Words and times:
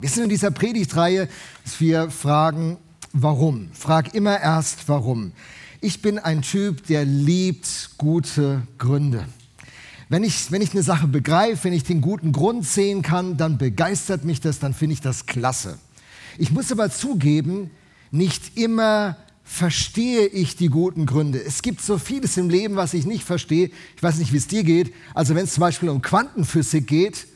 Wir 0.00 0.08
sind 0.08 0.24
in 0.24 0.28
dieser 0.28 0.52
Predigtreihe, 0.52 1.28
dass 1.64 1.80
wir 1.80 2.08
fragen, 2.10 2.76
warum? 3.12 3.68
Frag 3.72 4.14
immer 4.14 4.38
erst, 4.40 4.88
warum. 4.88 5.32
Ich 5.80 6.02
bin 6.02 6.20
ein 6.20 6.42
Typ, 6.42 6.86
der 6.86 7.04
liebt 7.04 7.90
gute 7.98 8.62
Gründe. 8.78 9.26
Wenn 10.08 10.22
ich, 10.22 10.52
wenn 10.52 10.62
ich 10.62 10.70
eine 10.70 10.84
Sache 10.84 11.08
begreife, 11.08 11.64
wenn 11.64 11.72
ich 11.72 11.82
den 11.82 12.00
guten 12.00 12.30
Grund 12.30 12.64
sehen 12.64 13.02
kann, 13.02 13.36
dann 13.36 13.58
begeistert 13.58 14.24
mich 14.24 14.40
das, 14.40 14.60
dann 14.60 14.72
finde 14.72 14.92
ich 14.92 15.00
das 15.00 15.26
klasse. 15.26 15.78
Ich 16.38 16.52
muss 16.52 16.70
aber 16.70 16.90
zugeben, 16.90 17.72
nicht 18.12 18.56
immer 18.56 19.16
verstehe 19.42 20.26
ich 20.26 20.54
die 20.54 20.68
guten 20.68 21.06
Gründe. 21.06 21.42
Es 21.42 21.60
gibt 21.60 21.82
so 21.82 21.98
vieles 21.98 22.36
im 22.36 22.50
Leben, 22.50 22.76
was 22.76 22.94
ich 22.94 23.04
nicht 23.04 23.24
verstehe. 23.24 23.72
Ich 23.96 24.02
weiß 24.02 24.18
nicht, 24.18 24.32
wie 24.32 24.36
es 24.36 24.46
dir 24.46 24.62
geht. 24.62 24.94
Also 25.12 25.34
wenn 25.34 25.42
es 25.42 25.54
zum 25.54 25.62
Beispiel 25.62 25.88
um 25.88 26.02
Quantenphysik 26.02 26.86
geht, 26.86 27.26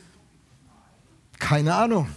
keine 1.39 1.75
Ahnung. 1.75 2.07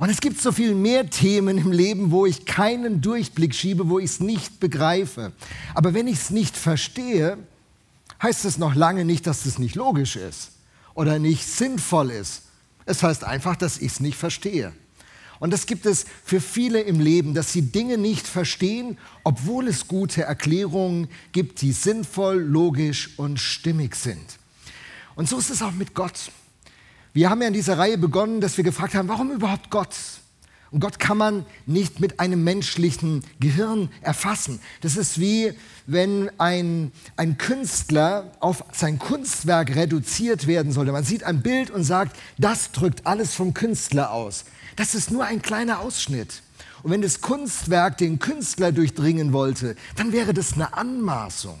Und 0.00 0.08
es 0.08 0.22
gibt 0.22 0.40
so 0.40 0.50
viel 0.50 0.74
mehr 0.74 1.10
Themen 1.10 1.58
im 1.58 1.72
Leben, 1.72 2.10
wo 2.10 2.24
ich 2.24 2.46
keinen 2.46 3.02
Durchblick 3.02 3.54
schiebe, 3.54 3.90
wo 3.90 3.98
ich 3.98 4.06
es 4.06 4.20
nicht 4.20 4.58
begreife. 4.58 5.32
Aber 5.74 5.92
wenn 5.92 6.06
ich 6.06 6.14
es 6.14 6.30
nicht 6.30 6.56
verstehe, 6.56 7.36
heißt 8.22 8.46
es 8.46 8.56
noch 8.56 8.74
lange 8.74 9.04
nicht, 9.04 9.26
dass 9.26 9.44
es 9.44 9.58
nicht 9.58 9.74
logisch 9.74 10.16
ist 10.16 10.52
oder 10.94 11.18
nicht 11.18 11.46
sinnvoll 11.46 12.12
ist. 12.12 12.44
Es 12.86 13.02
heißt 13.02 13.24
einfach, 13.24 13.56
dass 13.56 13.76
ich 13.76 13.92
es 13.92 14.00
nicht 14.00 14.16
verstehe. 14.16 14.72
Und 15.38 15.52
das 15.52 15.66
gibt 15.66 15.84
es 15.84 16.06
für 16.24 16.40
viele 16.40 16.80
im 16.80 16.98
Leben, 16.98 17.34
dass 17.34 17.52
sie 17.52 17.60
Dinge 17.60 17.98
nicht 17.98 18.26
verstehen, 18.26 18.96
obwohl 19.22 19.68
es 19.68 19.86
gute 19.86 20.22
Erklärungen 20.22 21.08
gibt, 21.32 21.60
die 21.60 21.72
sinnvoll, 21.72 22.38
logisch 22.38 23.18
und 23.18 23.38
stimmig 23.38 23.96
sind. 23.96 24.38
Und 25.14 25.28
so 25.28 25.36
ist 25.36 25.50
es 25.50 25.60
auch 25.60 25.72
mit 25.72 25.92
Gott. 25.92 26.30
Wir 27.12 27.28
haben 27.28 27.42
ja 27.42 27.48
in 27.48 27.54
dieser 27.54 27.78
Reihe 27.78 27.98
begonnen, 27.98 28.40
dass 28.40 28.56
wir 28.56 28.64
gefragt 28.64 28.94
haben, 28.94 29.08
warum 29.08 29.32
überhaupt 29.32 29.70
Gott? 29.70 29.94
Und 30.70 30.78
Gott 30.78 31.00
kann 31.00 31.18
man 31.18 31.44
nicht 31.66 31.98
mit 31.98 32.20
einem 32.20 32.44
menschlichen 32.44 33.24
Gehirn 33.40 33.90
erfassen. 34.02 34.60
Das 34.82 34.96
ist 34.96 35.18
wie 35.18 35.52
wenn 35.86 36.30
ein, 36.38 36.92
ein 37.16 37.38
Künstler 37.38 38.30
auf 38.38 38.62
sein 38.72 39.00
Kunstwerk 39.00 39.74
reduziert 39.74 40.46
werden 40.46 40.70
sollte. 40.70 40.92
Man 40.92 41.02
sieht 41.02 41.24
ein 41.24 41.42
Bild 41.42 41.70
und 41.70 41.82
sagt, 41.82 42.16
das 42.38 42.70
drückt 42.70 43.04
alles 43.04 43.34
vom 43.34 43.52
Künstler 43.52 44.12
aus. 44.12 44.44
Das 44.76 44.94
ist 44.94 45.10
nur 45.10 45.24
ein 45.24 45.42
kleiner 45.42 45.80
Ausschnitt. 45.80 46.42
Und 46.84 46.92
wenn 46.92 47.02
das 47.02 47.20
Kunstwerk 47.20 47.98
den 47.98 48.20
Künstler 48.20 48.70
durchdringen 48.70 49.32
wollte, 49.32 49.74
dann 49.96 50.12
wäre 50.12 50.32
das 50.32 50.52
eine 50.52 50.74
Anmaßung. 50.74 51.58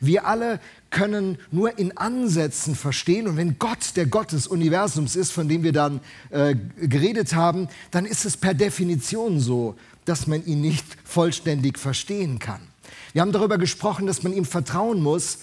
Wir 0.00 0.26
alle 0.26 0.60
können 0.90 1.38
nur 1.50 1.78
in 1.78 1.96
Ansätzen 1.96 2.74
verstehen. 2.74 3.28
Und 3.28 3.36
wenn 3.36 3.58
Gott 3.58 3.96
der 3.96 4.06
Gott 4.06 4.32
des 4.32 4.46
Universums 4.46 5.16
ist, 5.16 5.32
von 5.32 5.48
dem 5.48 5.62
wir 5.62 5.72
dann 5.72 6.00
äh, 6.30 6.54
geredet 6.80 7.34
haben, 7.34 7.68
dann 7.90 8.06
ist 8.06 8.24
es 8.24 8.36
per 8.36 8.54
Definition 8.54 9.40
so, 9.40 9.74
dass 10.04 10.26
man 10.26 10.44
ihn 10.44 10.60
nicht 10.60 10.84
vollständig 11.04 11.78
verstehen 11.78 12.38
kann. 12.38 12.60
Wir 13.12 13.22
haben 13.22 13.32
darüber 13.32 13.58
gesprochen, 13.58 14.06
dass 14.06 14.22
man 14.22 14.32
ihm 14.32 14.44
vertrauen 14.44 15.02
muss. 15.02 15.38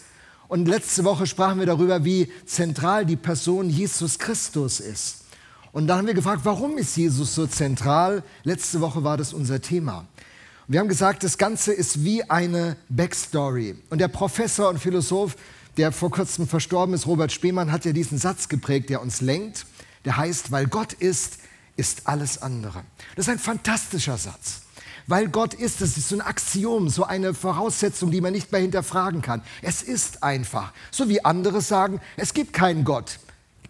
Und 0.48 0.68
letzte 0.68 1.04
Woche 1.04 1.26
sprachen 1.26 1.60
wir 1.60 1.66
darüber, 1.66 2.06
wie 2.06 2.32
zentral 2.46 3.06
die 3.06 3.16
Person 3.16 3.70
Jesus 3.70 4.20
Christus 4.20 4.80
ist. 4.80 5.26
Und 5.72 5.88
dann 5.88 5.98
haben 6.00 6.08
wir 6.08 6.14
gefragt, 6.14 6.42
warum 6.44 6.78
ist 6.78 6.96
Jesus 6.96 7.36
so 7.36 7.48
zentral? 7.48 8.24
Letzte 8.44 8.80
Woche 8.80 9.04
war 9.04 9.18
das 9.18 9.34
unser 9.34 9.62
Thema. 9.62 10.08
Wir 10.68 10.80
haben 10.80 10.88
gesagt, 10.88 11.24
das 11.24 11.38
Ganze 11.38 11.74
ist 11.74 12.04
wie 12.04 12.28
eine 12.28 12.76
Backstory. 12.90 13.76
Und 13.92 14.00
der 14.00 14.08
Professor 14.08 14.68
und 14.68 14.80
Philosoph, 14.80 15.36
der 15.78 15.92
vor 15.92 16.10
kurzem 16.10 16.48
verstorben 16.48 16.96
ist, 16.96 17.06
Robert 17.06 17.32
Spemann, 17.32 17.72
hat 17.72 17.86
ja 17.86 17.92
diesen 17.92 18.18
Satz 18.18 18.50
geprägt, 18.50 18.90
der 18.90 19.00
uns 19.00 19.22
lenkt. 19.22 19.68
Der 20.06 20.18
heißt, 20.18 20.52
weil 20.52 20.66
Gott 20.66 20.94
ist, 20.94 21.38
ist 21.78 22.08
alles 22.08 22.42
andere. 22.42 22.84
Das 23.16 23.28
ist 23.28 23.32
ein 23.32 23.38
fantastischer 23.38 24.18
Satz. 24.18 24.62
Weil 25.06 25.28
Gott 25.28 25.54
ist, 25.54 25.82
das 25.82 25.98
ist 25.98 26.10
so 26.10 26.16
ein 26.16 26.22
Axiom, 26.22 26.90
so 26.90 27.04
eine 27.04 27.36
Voraussetzung, 27.36 28.10
die 28.10 28.22
man 28.22 28.34
nicht 28.34 28.52
mehr 28.52 28.62
hinterfragen 28.62 29.22
kann. 29.22 29.44
Es 29.62 29.84
ist 29.84 30.24
einfach. 30.24 30.74
So 30.90 31.10
wie 31.10 31.24
andere 31.24 31.62
sagen, 31.62 32.02
es 32.18 32.34
gibt 32.34 32.54
keinen 32.54 32.86
Gott. 32.86 33.20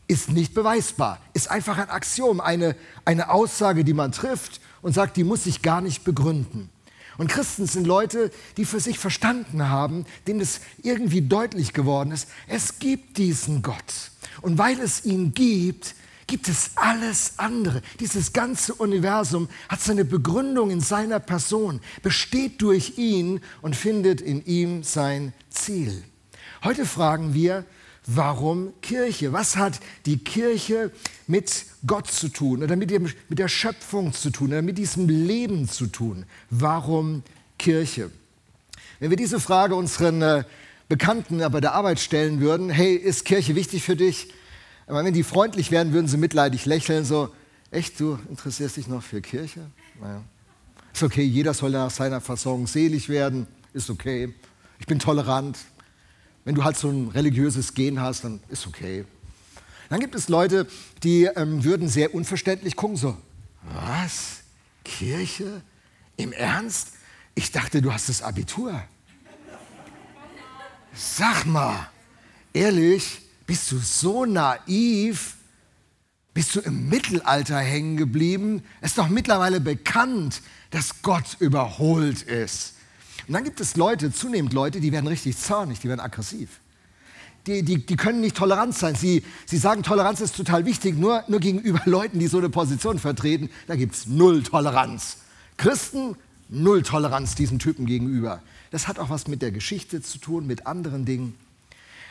Ist 0.08 0.30
nicht 0.30 0.54
beweisbar. 0.54 1.20
Ist 1.34 1.52
einfach 1.52 1.78
ein 1.78 1.90
Axiom, 1.90 2.40
eine, 2.40 2.74
eine 3.04 3.32
Aussage, 3.32 3.84
die 3.84 3.94
man 3.94 4.14
trifft 4.14 4.62
und 4.82 4.94
sagt, 4.94 5.18
die 5.18 5.26
muss 5.26 5.44
sich 5.44 5.62
gar 5.62 5.82
nicht 5.82 6.06
begründen. 6.06 6.70
Und 7.18 7.30
Christen 7.30 7.66
sind 7.66 7.88
Leute, 7.88 8.32
die 8.58 8.66
für 8.66 8.80
sich 8.80 9.00
verstanden 9.00 9.70
haben, 9.70 10.06
denen 10.28 10.42
es 10.42 10.62
irgendwie 10.84 11.22
deutlich 11.22 11.74
geworden 11.74 12.12
ist, 12.12 12.28
es 12.48 12.80
gibt 12.80 13.18
diesen 13.18 13.62
Gott. 13.62 14.12
Und 14.42 14.58
weil 14.58 14.80
es 14.80 15.06
ihn 15.06 15.34
gibt, 15.34 15.96
gibt 16.28 16.48
es 16.48 16.72
alles 16.76 17.34
andere. 17.38 17.82
Dieses 18.00 18.34
ganze 18.34 18.74
Universum 18.74 19.48
hat 19.70 19.82
seine 19.82 20.06
Begründung 20.06 20.72
in 20.72 20.82
seiner 20.82 21.20
Person, 21.20 21.82
besteht 22.02 22.62
durch 22.62 22.98
ihn 22.98 23.42
und 23.62 23.76
findet 23.76 24.22
in 24.22 24.46
ihm 24.46 24.84
sein 24.84 25.34
Ziel. 25.50 26.04
Heute 26.64 26.86
fragen 26.86 27.34
wir, 27.34 27.66
warum 28.08 28.74
Kirche? 28.82 29.34
Was 29.34 29.56
hat 29.56 29.80
die 30.06 30.18
Kirche 30.18 30.92
mit 31.28 31.66
Gott 31.86 32.08
zu 32.08 32.30
tun 32.30 32.64
oder 32.64 32.76
mit, 32.76 32.90
dem, 32.90 33.12
mit 33.30 33.40
der 33.40 33.48
Schöpfung 33.48 34.14
zu 34.14 34.30
tun 34.30 34.50
oder 34.50 34.62
mit 34.62 34.78
diesem 34.78 35.08
Leben 35.08 35.68
zu 35.68 35.88
tun? 35.88 36.26
Warum 36.50 37.24
Kirche? 37.58 38.12
Wenn 39.00 39.10
wir 39.10 39.18
diese 39.18 39.40
Frage 39.40 39.76
unseren 39.76 40.22
äh, 40.22 40.44
Bekannten 40.88 41.40
bei 41.52 41.62
der 41.62 41.74
Arbeit 41.74 42.00
stellen 42.00 42.40
würden, 42.40 42.70
hey, 42.70 42.96
ist 42.96 43.26
Kirche 43.26 43.56
wichtig 43.56 43.84
für 43.84 43.96
dich? 43.96 44.30
wenn 44.88 45.14
die 45.14 45.24
freundlich 45.24 45.72
wären, 45.72 45.94
würden 45.94 46.08
sie 46.08 46.18
mitleidig 46.18 46.68
lächeln, 46.68 47.06
so, 47.06 47.30
echt, 47.72 48.00
du 48.00 48.20
interessierst 48.30 48.78
dich 48.78 48.88
noch 48.88 49.02
für 49.02 49.20
Kirche? 49.20 49.62
Naja. 50.00 50.22
Ist 50.94 51.02
okay, 51.02 51.24
jeder 51.24 51.54
soll 51.54 51.72
nach 51.72 51.90
seiner 51.90 52.22
Versorgung 52.22 52.68
selig 52.68 53.10
werden, 53.10 53.48
ist 53.74 53.90
okay. 53.90 54.34
Ich 54.80 54.86
bin 54.86 55.00
tolerant, 55.00 55.58
wenn 56.44 56.56
du 56.56 56.64
halt 56.64 56.78
so 56.78 56.90
ein 56.90 57.10
religiöses 57.10 57.74
Gen 57.74 58.00
hast, 58.00 58.24
dann 58.24 58.40
ist 58.50 58.68
okay. 58.68 59.06
Dann 59.90 60.00
gibt 60.00 60.16
es 60.16 60.30
Leute, 60.30 60.68
die 61.04 61.26
ähm, 61.26 61.64
würden 61.64 61.88
sehr 61.88 62.16
unverständlich 62.16 62.76
gucken, 62.76 62.98
so, 62.98 63.18
was? 63.74 64.42
Kirche? 64.84 65.62
Im 66.18 66.32
Ernst? 66.32 66.94
Ich 67.36 67.52
dachte, 67.52 67.82
du 67.82 67.92
hast 67.92 68.10
das 68.10 68.22
Abitur. 68.22 68.82
Sag 70.94 71.46
mal, 71.46 71.90
ehrlich, 72.54 73.22
bist 73.46 73.72
du 73.72 73.78
so 73.78 74.26
naiv? 74.26 75.36
Bist 76.34 76.56
du 76.56 76.62
im 76.62 76.90
Mittelalter 76.90 77.60
hängen 77.60 77.98
geblieben? 77.98 78.64
Es 78.82 78.92
ist 78.92 78.98
doch 78.98 79.10
mittlerweile 79.10 79.60
bekannt, 79.60 80.42
dass 80.72 81.02
Gott 81.02 81.38
überholt 81.40 82.24
ist. 82.24 82.76
Und 83.28 83.34
dann 83.34 83.44
gibt 83.44 83.60
es 83.60 83.76
Leute, 83.76 84.12
zunehmend 84.12 84.54
Leute, 84.54 84.80
die 84.80 84.92
werden 84.92 85.08
richtig 85.08 85.38
zornig, 85.38 85.80
die 85.80 85.90
werden 85.90 86.02
aggressiv. 86.02 86.62
Die, 87.48 87.64
die, 87.64 87.86
die 87.86 87.96
können 87.96 88.22
nicht 88.22 88.36
tolerant 88.36 88.76
sein. 88.76 88.96
Sie, 88.96 89.24
sie 89.46 89.58
sagen, 89.58 89.84
Toleranz 89.84 90.20
ist 90.20 90.36
total 90.36 90.66
wichtig, 90.66 90.98
nur, 90.98 91.24
nur 91.28 91.40
gegenüber 91.40 91.82
Leuten, 91.86 92.20
die 92.20 92.28
so 92.28 92.40
eine 92.40 92.50
Position 92.50 92.98
vertreten, 92.98 93.50
da 93.68 93.76
gibt 93.76 93.96
es 93.96 94.08
null 94.08 94.42
Toleranz. 94.44 95.18
Christen, 95.58 96.16
null 96.50 96.82
Toleranz 96.82 97.36
diesen 97.36 97.60
Typen 97.60 97.86
gegenüber. 97.86 98.42
Das 98.72 98.88
hat 98.88 99.00
auch 99.00 99.10
was 99.10 99.28
mit 99.28 99.42
der 99.42 99.52
Geschichte 99.52 100.02
zu 100.02 100.18
tun, 100.18 100.48
mit 100.48 100.66
anderen 100.66 101.06
Dingen. 101.06 101.36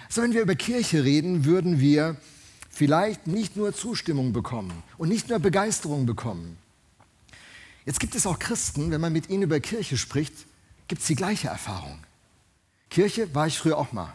So, 0.08 0.22
wenn 0.22 0.32
wir 0.32 0.42
über 0.42 0.54
Kirche 0.54 1.02
reden, 1.02 1.44
würden 1.44 1.80
wir 1.80 2.16
vielleicht 2.70 3.26
nicht 3.26 3.56
nur 3.56 3.74
Zustimmung 3.74 4.32
bekommen 4.32 4.82
und 4.98 5.08
nicht 5.08 5.28
nur 5.28 5.38
Begeisterung 5.38 6.06
bekommen. 6.06 6.56
Jetzt 7.86 8.00
gibt 8.00 8.14
es 8.14 8.26
auch 8.26 8.38
Christen, 8.38 8.90
wenn 8.90 9.00
man 9.00 9.12
mit 9.12 9.28
ihnen 9.28 9.42
über 9.42 9.60
Kirche 9.60 9.96
spricht, 9.96 10.32
gibt 10.88 11.02
es 11.02 11.06
die 11.06 11.14
gleiche 11.14 11.48
Erfahrung. 11.48 11.98
Kirche 12.90 13.34
war 13.34 13.46
ich 13.46 13.58
früher 13.58 13.76
auch 13.76 13.92
mal. 13.92 14.12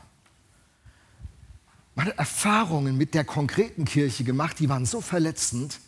Man 1.99 2.07
hat 2.07 2.17
Erfahrungen 2.17 2.95
mit 2.95 3.13
der 3.13 3.25
konkreten 3.25 3.83
Kirche 3.83 4.23
gemacht, 4.23 4.59
die 4.59 4.69
waren 4.69 4.85
so 4.85 5.01
verletzend, 5.01 5.81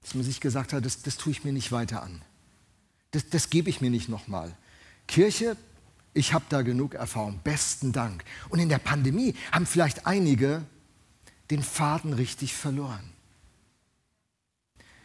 dass 0.00 0.14
man 0.14 0.24
sich 0.24 0.40
gesagt 0.40 0.72
hat, 0.72 0.86
das, 0.86 1.02
das 1.02 1.18
tue 1.18 1.32
ich 1.32 1.44
mir 1.44 1.52
nicht 1.52 1.70
weiter 1.70 2.02
an. 2.02 2.22
Das, 3.10 3.28
das 3.28 3.50
gebe 3.50 3.68
ich 3.68 3.82
mir 3.82 3.90
nicht 3.90 4.08
nochmal. 4.08 4.56
Kirche, 5.06 5.58
ich 6.14 6.32
habe 6.32 6.46
da 6.48 6.62
genug 6.62 6.94
Erfahrung. 6.94 7.40
Besten 7.44 7.92
Dank. 7.92 8.24
Und 8.48 8.58
in 8.58 8.70
der 8.70 8.78
Pandemie 8.78 9.34
haben 9.50 9.66
vielleicht 9.66 10.06
einige 10.06 10.62
den 11.50 11.62
Faden 11.62 12.14
richtig 12.14 12.54
verloren. 12.54 13.12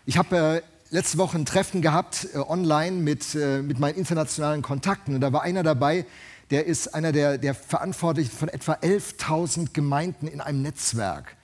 Ich 0.05 0.17
habe 0.17 0.37
äh, 0.37 0.61
letzte 0.89 1.17
Woche 1.17 1.37
ein 1.37 1.45
Treffen 1.45 1.81
gehabt 1.81 2.29
äh, 2.33 2.37
online 2.37 2.95
mit, 2.95 3.35
äh, 3.35 3.61
mit 3.61 3.77
meinen 3.77 3.95
internationalen 3.95 4.61
Kontakten 4.61 5.15
und 5.15 5.19
da 5.19 5.33
war 5.33 5.41
einer 5.41 5.63
dabei, 5.63 6.05
der 6.51 6.65
ist 6.65 6.93
einer 6.93 7.11
der, 7.11 7.37
der 7.37 7.53
Verantwortlichen 7.53 8.35
von 8.35 8.49
etwa 8.49 8.73
11.000 8.73 9.73
Gemeinden 9.73 10.27
in 10.27 10.41
einem 10.41 10.61
Netzwerk. 10.61 11.35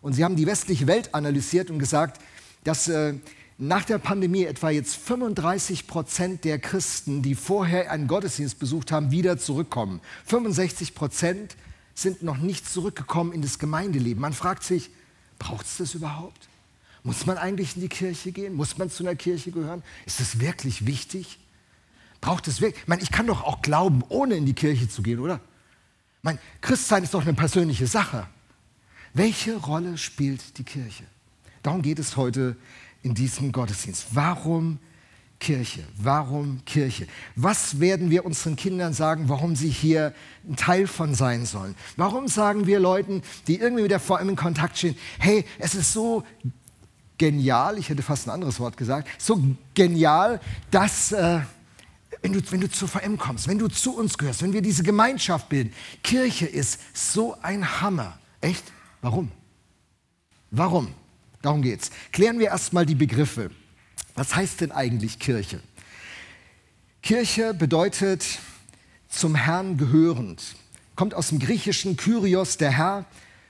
Und 0.00 0.14
sie 0.14 0.24
haben 0.24 0.36
die 0.36 0.46
westliche 0.46 0.86
Welt 0.86 1.14
analysiert 1.14 1.70
und 1.70 1.78
gesagt, 1.78 2.20
dass 2.64 2.88
äh, 2.88 3.14
nach 3.58 3.84
der 3.84 3.98
Pandemie 3.98 4.44
etwa 4.44 4.70
jetzt 4.70 4.96
35 4.96 5.86
Prozent 5.86 6.44
der 6.44 6.58
Christen, 6.58 7.22
die 7.22 7.34
vorher 7.34 7.90
einen 7.90 8.06
Gottesdienst 8.06 8.58
besucht 8.58 8.92
haben, 8.92 9.10
wieder 9.10 9.36
zurückkommen. 9.36 10.00
65 10.26 10.94
Prozent 10.94 11.56
sind 11.94 12.22
noch 12.22 12.36
nicht 12.36 12.70
zurückgekommen 12.70 13.32
in 13.32 13.42
das 13.42 13.58
Gemeindeleben. 13.58 14.20
Man 14.20 14.32
fragt 14.32 14.62
sich, 14.62 14.90
braucht 15.38 15.66
es 15.66 15.78
das 15.78 15.94
überhaupt? 15.94 16.48
Muss 17.02 17.26
man 17.26 17.36
eigentlich 17.36 17.74
in 17.74 17.82
die 17.82 17.88
Kirche 17.88 18.30
gehen? 18.32 18.54
Muss 18.54 18.78
man 18.78 18.90
zu 18.90 19.02
einer 19.02 19.16
Kirche 19.16 19.50
gehören? 19.50 19.82
Ist 20.06 20.20
es 20.20 20.40
wirklich 20.40 20.86
wichtig? 20.86 21.38
Braucht 22.20 22.48
es 22.48 22.60
wirklich? 22.60 22.82
Ich 22.82 22.88
meine, 22.88 23.02
ich 23.02 23.10
kann 23.10 23.26
doch 23.26 23.44
auch 23.44 23.62
glauben, 23.62 24.02
ohne 24.08 24.34
in 24.34 24.46
die 24.46 24.54
Kirche 24.54 24.88
zu 24.88 25.02
gehen, 25.02 25.20
oder? 25.20 25.40
Mein 26.22 26.38
Christsein 26.60 27.04
ist 27.04 27.14
doch 27.14 27.22
eine 27.22 27.34
persönliche 27.34 27.86
Sache. 27.86 28.26
Welche 29.14 29.56
Rolle 29.56 29.96
spielt 29.98 30.58
die 30.58 30.64
Kirche? 30.64 31.04
Darum 31.62 31.82
geht 31.82 31.98
es 31.98 32.16
heute 32.16 32.56
in 33.02 33.14
diesem 33.14 33.52
Gottesdienst. 33.52 34.08
Warum 34.12 34.78
Kirche? 35.38 35.84
Warum 35.96 36.64
Kirche? 36.64 37.06
Was 37.36 37.80
werden 37.80 38.10
wir 38.10 38.24
unseren 38.24 38.56
Kindern 38.56 38.92
sagen, 38.92 39.28
warum 39.28 39.54
sie 39.54 39.70
hier 39.70 40.12
ein 40.48 40.56
Teil 40.56 40.86
von 40.86 41.14
sein 41.14 41.46
sollen? 41.46 41.74
Warum 41.96 42.26
sagen 42.28 42.66
wir 42.66 42.80
Leuten, 42.80 43.22
die 43.46 43.58
irgendwie 43.58 43.82
mit 43.82 43.90
der 43.90 44.00
VM 44.00 44.30
in 44.30 44.36
Kontakt 44.36 44.78
stehen, 44.78 44.96
hey, 45.18 45.44
es 45.58 45.74
ist 45.74 45.92
so 45.92 46.24
genial, 47.18 47.78
ich 47.78 47.88
hätte 47.88 48.02
fast 48.02 48.26
ein 48.26 48.30
anderes 48.30 48.60
Wort 48.60 48.76
gesagt, 48.76 49.08
so 49.18 49.40
genial, 49.74 50.40
dass 50.70 51.12
äh, 51.12 51.40
wenn, 52.22 52.32
du, 52.32 52.40
wenn 52.50 52.60
du 52.60 52.70
zur 52.70 52.88
VM 52.88 53.18
kommst, 53.18 53.48
wenn 53.48 53.58
du 53.58 53.68
zu 53.68 53.96
uns 53.96 54.18
gehörst, 54.18 54.42
wenn 54.42 54.52
wir 54.52 54.62
diese 54.62 54.82
Gemeinschaft 54.82 55.48
bilden, 55.48 55.72
Kirche 56.02 56.46
ist 56.46 56.80
so 56.92 57.36
ein 57.42 57.80
Hammer. 57.80 58.18
Echt? 58.40 58.64
Warum? 59.00 59.30
Warum? 60.50 60.94
Darum 61.42 61.62
geht's. 61.62 61.90
Klären 62.12 62.38
wir 62.38 62.48
erstmal 62.48 62.86
die 62.86 62.94
Begriffe. 62.94 63.50
Was 64.14 64.34
heißt 64.34 64.60
denn 64.60 64.72
eigentlich 64.72 65.18
Kirche? 65.18 65.60
Kirche 67.02 67.54
bedeutet 67.54 68.24
zum 69.08 69.34
Herrn 69.34 69.76
gehörend. 69.76 70.56
Kommt 70.96 71.14
aus 71.14 71.28
dem 71.28 71.38
griechischen 71.38 71.96
Kyrios, 71.96 72.56
der 72.56 72.72
Herr. 72.72 73.04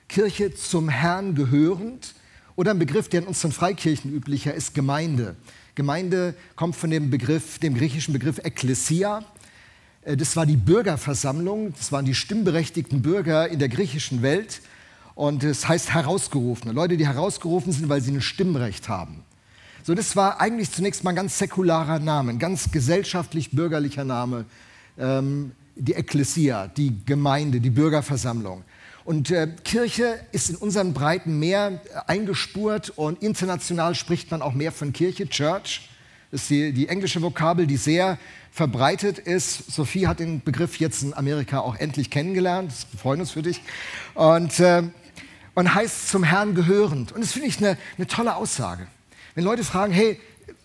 Kirche 0.08 0.54
zum 0.54 0.88
Herrn 0.88 1.34
gehörend. 1.34 2.14
Oder 2.56 2.72
ein 2.72 2.78
Begriff, 2.78 3.08
der 3.08 3.22
in 3.22 3.26
unseren 3.28 3.52
Freikirchen 3.52 4.12
üblicher 4.12 4.52
ist, 4.52 4.74
Gemeinde. 4.74 5.36
Gemeinde 5.78 6.34
kommt 6.56 6.76
von 6.76 6.90
dem 6.90 7.08
Begriff, 7.08 7.58
dem 7.60 7.74
griechischen 7.74 8.12
Begriff 8.12 8.38
Ekklesia. 8.38 9.24
Äh, 10.02 10.16
das 10.16 10.36
war 10.36 10.44
die 10.44 10.56
Bürgerversammlung, 10.56 11.72
das 11.78 11.92
waren 11.92 12.04
die 12.04 12.14
stimmberechtigten 12.14 13.00
Bürger 13.00 13.48
in 13.48 13.60
der 13.60 13.68
griechischen 13.70 14.20
Welt. 14.20 14.60
Und 15.14 15.42
es 15.44 15.66
heißt 15.66 15.94
Herausgerufene, 15.94 16.72
Leute, 16.72 16.96
die 16.96 17.06
herausgerufen 17.06 17.72
sind, 17.72 17.88
weil 17.88 18.00
sie 18.00 18.10
ein 18.10 18.20
Stimmrecht 18.20 18.88
haben. 18.88 19.22
So, 19.84 19.94
das 19.94 20.16
war 20.16 20.40
eigentlich 20.40 20.70
zunächst 20.72 21.04
mal 21.04 21.10
ein 21.10 21.16
ganz 21.16 21.38
säkularer 21.38 22.00
Name, 22.00 22.32
ein 22.32 22.38
ganz 22.38 22.70
gesellschaftlich-bürgerlicher 22.70 24.04
Name, 24.04 24.44
ähm, 24.98 25.52
die 25.76 25.94
Ekklesia, 25.94 26.66
die 26.66 26.92
Gemeinde, 27.06 27.60
die 27.60 27.70
Bürgerversammlung. 27.70 28.64
Und 29.08 29.30
äh, 29.30 29.48
Kirche 29.64 30.20
ist 30.32 30.50
in 30.50 30.56
unseren 30.56 30.92
Breiten 30.92 31.38
mehr 31.38 31.80
eingespurt 32.06 32.90
und 32.90 33.22
international 33.22 33.94
spricht 33.94 34.30
man 34.30 34.42
auch 34.42 34.52
mehr 34.52 34.70
von 34.70 34.92
Kirche, 34.92 35.26
Church. 35.26 35.88
Das 36.30 36.42
ist 36.42 36.50
die, 36.50 36.74
die 36.74 36.88
englische 36.88 37.22
Vokabel, 37.22 37.66
die 37.66 37.78
sehr 37.78 38.18
verbreitet 38.52 39.18
ist. 39.18 39.72
Sophie 39.72 40.06
hat 40.06 40.20
den 40.20 40.42
Begriff 40.42 40.78
jetzt 40.78 41.02
in 41.02 41.14
Amerika 41.14 41.60
auch 41.60 41.76
endlich 41.76 42.10
kennengelernt. 42.10 42.70
Wir 42.90 43.00
freuen 43.00 43.20
uns 43.20 43.30
für 43.30 43.40
dich. 43.40 43.62
Und, 44.12 44.60
äh, 44.60 44.82
und 45.54 45.74
heißt 45.74 46.10
zum 46.10 46.22
Herrn 46.22 46.54
gehörend. 46.54 47.12
Und 47.12 47.22
das 47.22 47.32
finde 47.32 47.48
ich 47.48 47.56
eine, 47.56 47.78
eine 47.96 48.08
tolle 48.08 48.36
Aussage. 48.36 48.88
Wenn 49.34 49.44
Leute 49.44 49.64
fragen, 49.64 49.90
hey, 49.90 50.20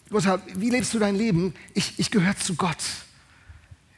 Lothar, 0.10 0.42
wie 0.54 0.70
lebst 0.70 0.94
du 0.94 1.00
dein 1.00 1.16
Leben? 1.16 1.54
Ich, 1.76 1.94
ich 1.98 2.12
gehöre 2.12 2.36
zu 2.36 2.56
Gott. 2.56 2.76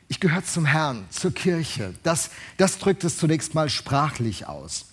Ich 0.08 0.20
gehöre 0.20 0.44
zum 0.44 0.66
Herrn, 0.66 1.06
zur 1.10 1.34
Kirche. 1.34 1.94
Das, 2.04 2.30
das 2.58 2.78
drückt 2.78 3.04
es 3.04 3.18
zunächst 3.18 3.56
mal 3.56 3.70
sprachlich 3.70 4.48
aus. 4.48 4.86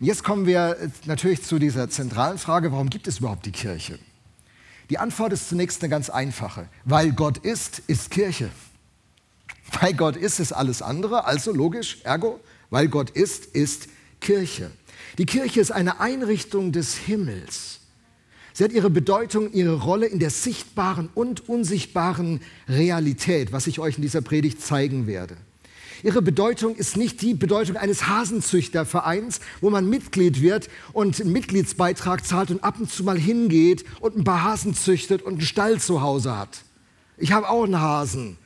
Und 0.00 0.06
jetzt 0.06 0.24
kommen 0.24 0.46
wir 0.46 0.76
natürlich 1.06 1.42
zu 1.44 1.58
dieser 1.58 1.88
zentralen 1.90 2.38
Frage, 2.38 2.72
warum 2.72 2.90
gibt 2.90 3.06
es 3.06 3.18
überhaupt 3.18 3.46
die 3.46 3.52
Kirche? 3.52 3.98
Die 4.90 4.98
Antwort 4.98 5.32
ist 5.32 5.48
zunächst 5.48 5.82
eine 5.82 5.90
ganz 5.90 6.10
einfache. 6.10 6.68
Weil 6.84 7.12
Gott 7.12 7.38
ist, 7.38 7.80
ist 7.86 8.10
Kirche. 8.10 8.50
Weil 9.80 9.94
Gott 9.94 10.16
ist, 10.16 10.40
ist 10.40 10.52
alles 10.52 10.82
andere, 10.82 11.24
also 11.24 11.52
logisch, 11.52 11.98
ergo, 12.04 12.40
weil 12.70 12.88
Gott 12.88 13.10
ist, 13.10 13.46
ist 13.46 13.88
Kirche. 14.20 14.70
Die 15.18 15.26
Kirche 15.26 15.60
ist 15.60 15.70
eine 15.70 16.00
Einrichtung 16.00 16.72
des 16.72 16.94
Himmels. 16.96 17.77
Sie 18.58 18.64
hat 18.64 18.72
ihre 18.72 18.90
Bedeutung, 18.90 19.52
ihre 19.52 19.74
Rolle 19.74 20.06
in 20.06 20.18
der 20.18 20.30
sichtbaren 20.30 21.10
und 21.14 21.48
unsichtbaren 21.48 22.40
Realität, 22.68 23.52
was 23.52 23.68
ich 23.68 23.78
euch 23.78 23.98
in 23.98 24.02
dieser 24.02 24.20
Predigt 24.20 24.60
zeigen 24.60 25.06
werde. 25.06 25.36
Ihre 26.02 26.22
Bedeutung 26.22 26.74
ist 26.74 26.96
nicht 26.96 27.22
die 27.22 27.34
Bedeutung 27.34 27.76
eines 27.76 28.08
Hasenzüchtervereins, 28.08 29.38
wo 29.60 29.70
man 29.70 29.88
Mitglied 29.88 30.42
wird 30.42 30.70
und 30.92 31.20
einen 31.20 31.30
Mitgliedsbeitrag 31.30 32.26
zahlt 32.26 32.50
und 32.50 32.64
ab 32.64 32.80
und 32.80 32.90
zu 32.90 33.04
mal 33.04 33.16
hingeht 33.16 33.84
und 34.00 34.16
ein 34.16 34.24
paar 34.24 34.42
Hasen 34.42 34.74
züchtet 34.74 35.22
und 35.22 35.34
einen 35.34 35.42
Stall 35.42 35.78
zu 35.78 36.02
Hause 36.02 36.36
hat. 36.36 36.64
Ich 37.16 37.30
habe 37.30 37.48
auch 37.48 37.62
einen 37.62 37.80
Hasen, 37.80 38.38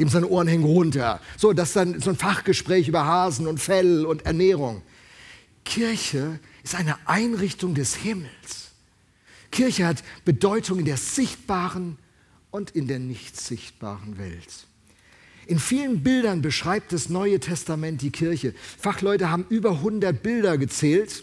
dem 0.00 0.08
seine 0.08 0.26
Ohren 0.26 0.48
hängen 0.48 0.64
runter. 0.64 1.20
So, 1.36 1.52
das 1.52 1.68
ist 1.68 1.76
dann 1.76 2.00
so 2.00 2.10
ein 2.10 2.16
Fachgespräch 2.16 2.88
über 2.88 3.06
Hasen 3.06 3.46
und 3.46 3.60
Fell 3.60 4.04
und 4.04 4.26
Ernährung. 4.26 4.82
Kirche 5.64 6.40
ist 6.64 6.74
eine 6.74 6.96
Einrichtung 7.06 7.76
des 7.76 7.94
Himmels. 7.94 8.63
Kirche 9.54 9.86
hat 9.86 10.02
Bedeutung 10.24 10.80
in 10.80 10.84
der 10.84 10.96
sichtbaren 10.96 11.96
und 12.50 12.72
in 12.72 12.88
der 12.88 12.98
nicht 12.98 13.40
sichtbaren 13.40 14.18
Welt. 14.18 14.66
In 15.46 15.58
vielen 15.58 16.02
Bildern 16.02 16.42
beschreibt 16.42 16.92
das 16.92 17.08
Neue 17.08 17.38
Testament 17.38 18.02
die 18.02 18.10
Kirche. 18.10 18.52
Fachleute 18.78 19.30
haben 19.30 19.46
über 19.48 19.70
100 19.70 20.22
Bilder 20.22 20.58
gezählt 20.58 21.22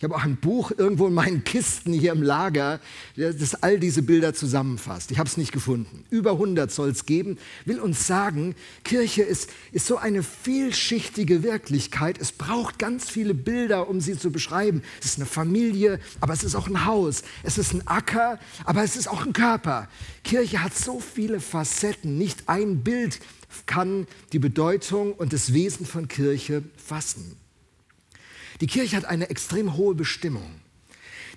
ich 0.00 0.04
habe 0.04 0.14
auch 0.14 0.24
ein 0.24 0.36
Buch 0.36 0.72
irgendwo 0.74 1.08
in 1.08 1.12
meinen 1.12 1.44
Kisten 1.44 1.92
hier 1.92 2.12
im 2.12 2.22
Lager, 2.22 2.80
das 3.16 3.62
all 3.62 3.78
diese 3.78 4.00
Bilder 4.00 4.32
zusammenfasst. 4.32 5.10
Ich 5.10 5.18
habe 5.18 5.28
es 5.28 5.36
nicht 5.36 5.52
gefunden. 5.52 6.06
Über 6.08 6.30
100 6.32 6.72
soll 6.72 6.88
es 6.88 7.04
geben. 7.04 7.36
Will 7.66 7.78
uns 7.80 8.06
sagen, 8.06 8.54
Kirche 8.82 9.20
ist, 9.20 9.50
ist 9.72 9.86
so 9.86 9.98
eine 9.98 10.22
vielschichtige 10.22 11.42
Wirklichkeit. 11.42 12.18
Es 12.18 12.32
braucht 12.32 12.78
ganz 12.78 13.10
viele 13.10 13.34
Bilder, 13.34 13.90
um 13.90 14.00
sie 14.00 14.16
zu 14.16 14.32
beschreiben. 14.32 14.80
Es 15.00 15.04
ist 15.08 15.16
eine 15.18 15.26
Familie, 15.26 16.00
aber 16.22 16.32
es 16.32 16.44
ist 16.44 16.54
auch 16.54 16.66
ein 16.66 16.86
Haus. 16.86 17.22
Es 17.42 17.58
ist 17.58 17.74
ein 17.74 17.86
Acker, 17.86 18.38
aber 18.64 18.82
es 18.82 18.96
ist 18.96 19.06
auch 19.06 19.26
ein 19.26 19.34
Körper. 19.34 19.86
Kirche 20.24 20.62
hat 20.62 20.74
so 20.74 20.98
viele 20.98 21.40
Facetten. 21.40 22.16
Nicht 22.16 22.48
ein 22.48 22.82
Bild 22.82 23.20
kann 23.66 24.06
die 24.32 24.38
Bedeutung 24.38 25.12
und 25.12 25.34
das 25.34 25.52
Wesen 25.52 25.84
von 25.84 26.08
Kirche 26.08 26.62
fassen. 26.78 27.36
Die 28.60 28.66
Kirche 28.66 28.96
hat 28.96 29.04
eine 29.04 29.30
extrem 29.30 29.76
hohe 29.76 29.94
Bestimmung. 29.94 30.60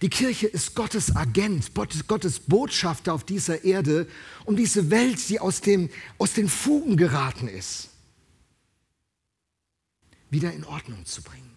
Die 0.01 0.09
Kirche 0.09 0.47
ist 0.47 0.75
Gottes 0.75 1.15
Agent, 1.15 1.71
Gottes 1.73 2.39
Botschafter 2.41 3.13
auf 3.13 3.23
dieser 3.23 3.63
Erde, 3.63 4.07
um 4.43 4.55
diese 4.57 4.89
Welt, 4.89 5.29
die 5.29 5.39
aus, 5.39 5.61
dem, 5.61 5.89
aus 6.17 6.33
den 6.33 6.49
Fugen 6.49 6.97
geraten 6.97 7.47
ist, 7.47 7.89
wieder 10.29 10.51
in 10.51 10.65
Ordnung 10.65 11.05
zu 11.05 11.21
bringen. 11.21 11.53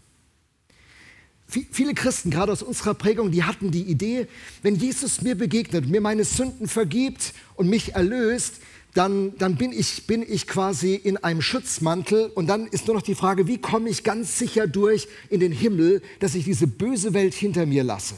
Viele 1.49 1.94
Christen, 1.94 2.30
gerade 2.30 2.50
aus 2.50 2.62
unserer 2.62 2.94
Prägung, 2.94 3.30
die 3.30 3.44
hatten 3.44 3.70
die 3.70 3.85
Idee, 3.85 4.26
wenn 4.62 4.75
Jesus 4.75 5.23
mir 5.23 5.37
begegnet, 5.37 5.88
mir 5.88 6.00
meine 6.00 6.25
Sünden 6.25 6.66
vergibt 6.66 7.35
und 7.54 7.68
mich 7.68 7.94
erlöst, 7.94 8.61
dann, 8.97 9.37
dann 9.38 9.57
bin, 9.57 9.73
ich, 9.73 10.07
bin 10.07 10.23
ich 10.23 10.47
quasi 10.47 10.95
in 10.95 11.17
einem 11.19 11.43
Schutzmantel 11.43 12.31
und 12.35 12.47
dann 12.47 12.67
ist 12.67 12.87
nur 12.87 12.97
noch 12.97 13.03
die 13.03 13.15
Frage, 13.15 13.47
wie 13.47 13.59
komme 13.59 13.91
ich 13.91 14.05
ganz 14.05 14.38
sicher 14.38 14.67
durch 14.67 15.09
in 15.29 15.41
den 15.41 15.53
Himmel, 15.53 16.03
dass 16.21 16.35
ich 16.35 16.45
diese 16.45 16.67
böse 16.67 17.12
Welt 17.12 17.35
hinter 17.35 17.67
mir 17.67 17.85
lasse. 17.85 18.15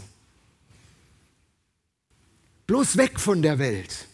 Bloß 2.67 2.97
weg 2.97 3.19
von 3.19 3.43
der 3.43 3.59
Welt. 3.59 4.07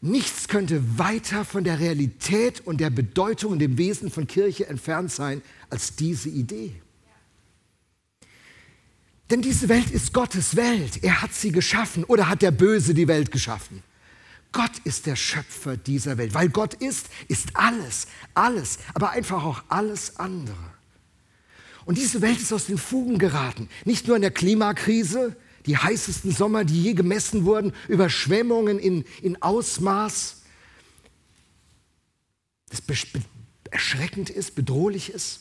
Nichts 0.00 0.48
könnte 0.48 0.82
weiter 0.98 1.44
von 1.44 1.64
der 1.64 1.80
Realität 1.80 2.60
und 2.64 2.80
der 2.80 2.90
Bedeutung 2.90 3.52
und 3.52 3.58
dem 3.58 3.76
Wesen 3.76 4.10
von 4.10 4.26
Kirche 4.26 4.66
entfernt 4.66 5.10
sein 5.10 5.42
als 5.68 5.96
diese 5.96 6.28
Idee. 6.28 6.80
Denn 9.30 9.42
diese 9.42 9.68
Welt 9.68 9.90
ist 9.90 10.14
Gottes 10.14 10.56
Welt. 10.56 11.02
Er 11.02 11.20
hat 11.20 11.34
sie 11.34 11.52
geschaffen 11.52 12.04
oder 12.04 12.28
hat 12.28 12.40
der 12.40 12.52
Böse 12.52 12.94
die 12.94 13.08
Welt 13.08 13.30
geschaffen? 13.30 13.82
Gott 14.52 14.78
ist 14.84 15.06
der 15.06 15.16
Schöpfer 15.16 15.76
dieser 15.76 16.18
Welt. 16.18 16.34
Weil 16.34 16.48
Gott 16.48 16.74
ist, 16.74 17.06
ist 17.28 17.50
alles, 17.54 18.06
alles, 18.34 18.78
aber 18.94 19.10
einfach 19.10 19.44
auch 19.44 19.62
alles 19.68 20.16
andere. 20.16 20.56
Und 21.84 21.98
diese 21.98 22.20
Welt 22.22 22.40
ist 22.40 22.52
aus 22.52 22.66
den 22.66 22.78
Fugen 22.78 23.18
geraten. 23.18 23.68
Nicht 23.84 24.06
nur 24.06 24.16
in 24.16 24.22
der 24.22 24.30
Klimakrise, 24.30 25.36
die 25.66 25.76
heißesten 25.76 26.32
Sommer, 26.32 26.64
die 26.64 26.82
je 26.82 26.94
gemessen 26.94 27.44
wurden, 27.44 27.72
Überschwemmungen 27.88 28.78
in, 28.78 29.04
in 29.22 29.40
Ausmaß, 29.42 30.42
das 32.70 32.82
erschreckend 33.70 34.30
ist, 34.30 34.54
bedrohlich 34.54 35.10
ist. 35.10 35.40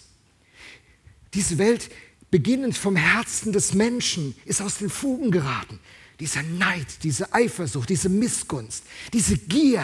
Diese 1.34 1.58
Welt, 1.58 1.90
beginnend 2.32 2.78
vom 2.78 2.96
Herzen 2.96 3.52
des 3.54 3.74
Menschen, 3.74 4.36
ist 4.46 4.62
aus 4.62 4.78
den 4.78 4.90
Fugen 4.90 5.32
geraten 5.32 5.80
dieser 6.20 6.44
Neid, 6.44 7.04
diese 7.04 7.34
Eifersucht, 7.34 7.90
diese 7.90 8.10
Missgunst, 8.10 8.84
diese 9.14 9.38
Gier, 9.38 9.84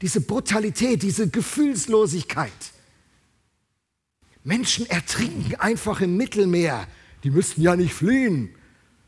diese 0.00 0.20
Brutalität, 0.20 1.02
diese 1.02 1.28
Gefühlslosigkeit. 1.28 2.52
Menschen 4.44 4.86
ertrinken 4.86 5.54
einfach 5.56 6.00
im 6.00 6.16
Mittelmeer. 6.16 6.86
Die 7.24 7.30
müssten 7.30 7.62
ja 7.62 7.74
nicht 7.74 7.94
fliehen. 7.94 8.54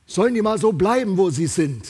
Sollen 0.07 0.35
die 0.35 0.43
mal 0.43 0.59
so 0.59 0.73
bleiben, 0.73 1.17
wo 1.19 1.31
sie 1.31 1.47
sind? 1.47 1.87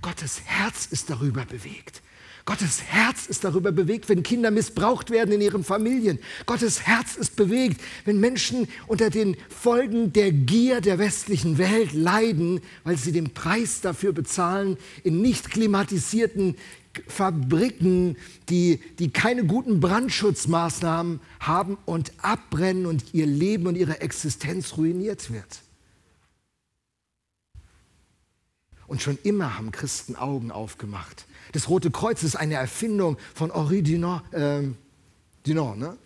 Gottes 0.00 0.40
Herz 0.44 0.86
ist 0.86 1.10
darüber 1.10 1.44
bewegt. 1.44 2.02
Gottes 2.44 2.82
Herz 2.82 3.26
ist 3.26 3.44
darüber 3.44 3.70
bewegt, 3.70 4.08
wenn 4.08 4.24
Kinder 4.24 4.50
missbraucht 4.50 5.10
werden 5.10 5.32
in 5.32 5.40
ihren 5.40 5.62
Familien. 5.62 6.18
Gottes 6.44 6.82
Herz 6.82 7.14
ist 7.14 7.36
bewegt, 7.36 7.80
wenn 8.04 8.18
Menschen 8.18 8.66
unter 8.88 9.10
den 9.10 9.36
Folgen 9.48 10.12
der 10.12 10.32
Gier 10.32 10.80
der 10.80 10.98
westlichen 10.98 11.58
Welt 11.58 11.92
leiden, 11.92 12.60
weil 12.82 12.96
sie 12.96 13.12
den 13.12 13.32
Preis 13.32 13.80
dafür 13.80 14.12
bezahlen, 14.12 14.76
in 15.04 15.22
nicht 15.22 15.50
klimatisierten 15.50 16.56
Fabriken, 17.06 18.16
die, 18.48 18.80
die 18.98 19.10
keine 19.10 19.44
guten 19.44 19.80
Brandschutzmaßnahmen 19.80 21.20
haben 21.40 21.78
und 21.86 22.12
abbrennen 22.22 22.86
und 22.86 23.14
ihr 23.14 23.26
Leben 23.26 23.66
und 23.66 23.76
ihre 23.76 24.00
Existenz 24.00 24.76
ruiniert 24.76 25.32
wird. 25.32 25.62
Und 28.92 29.00
schon 29.00 29.16
immer 29.22 29.56
haben 29.56 29.72
Christen 29.72 30.16
Augen 30.16 30.50
aufgemacht. 30.50 31.24
Das 31.52 31.70
Rote 31.70 31.90
Kreuz 31.90 32.22
ist 32.22 32.36
eine 32.36 32.56
Erfindung 32.56 33.16
von 33.34 33.50
Henri 33.50 33.82
Dunant, 33.82 34.20
äh, 34.34 34.64
Dunant 35.46 35.78
ne? 35.78 35.96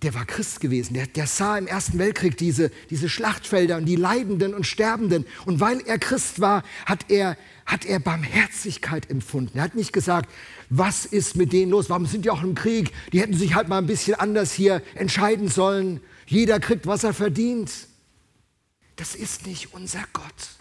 der 0.00 0.14
war 0.14 0.24
Christ 0.24 0.62
gewesen. 0.62 0.94
Der, 0.94 1.06
der, 1.06 1.26
sah 1.26 1.58
im 1.58 1.66
Ersten 1.66 1.98
Weltkrieg 1.98 2.38
diese, 2.38 2.70
diese 2.88 3.10
Schlachtfelder 3.10 3.76
und 3.76 3.84
die 3.84 3.96
Leidenden 3.96 4.54
und 4.54 4.66
Sterbenden. 4.66 5.26
Und 5.44 5.60
weil 5.60 5.82
er 5.82 5.98
Christ 5.98 6.40
war, 6.40 6.62
hat 6.86 7.10
er, 7.10 7.36
hat 7.66 7.84
er 7.84 7.98
Barmherzigkeit 7.98 9.10
empfunden. 9.10 9.58
Er 9.58 9.64
hat 9.64 9.74
nicht 9.74 9.92
gesagt, 9.92 10.30
was 10.70 11.04
ist 11.04 11.36
mit 11.36 11.52
denen 11.52 11.70
los? 11.70 11.90
Warum 11.90 12.06
sind 12.06 12.24
die 12.24 12.30
auch 12.30 12.42
im 12.42 12.54
Krieg? 12.54 12.92
Die 13.12 13.20
hätten 13.20 13.34
sich 13.34 13.54
halt 13.54 13.68
mal 13.68 13.76
ein 13.76 13.86
bisschen 13.86 14.14
anders 14.14 14.54
hier 14.54 14.80
entscheiden 14.94 15.48
sollen. 15.48 16.00
Jeder 16.24 16.60
kriegt, 16.60 16.86
was 16.86 17.04
er 17.04 17.12
verdient. 17.12 17.70
Das 18.96 19.14
ist 19.14 19.46
nicht 19.46 19.74
unser 19.74 20.02
Gott. 20.14 20.54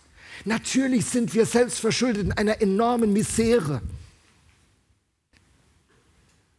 Natürlich 0.46 1.06
sind 1.06 1.34
wir 1.34 1.46
selbst 1.46 1.80
verschuldet 1.80 2.26
in 2.26 2.32
einer 2.34 2.62
enormen 2.62 3.14
Misere. 3.14 3.82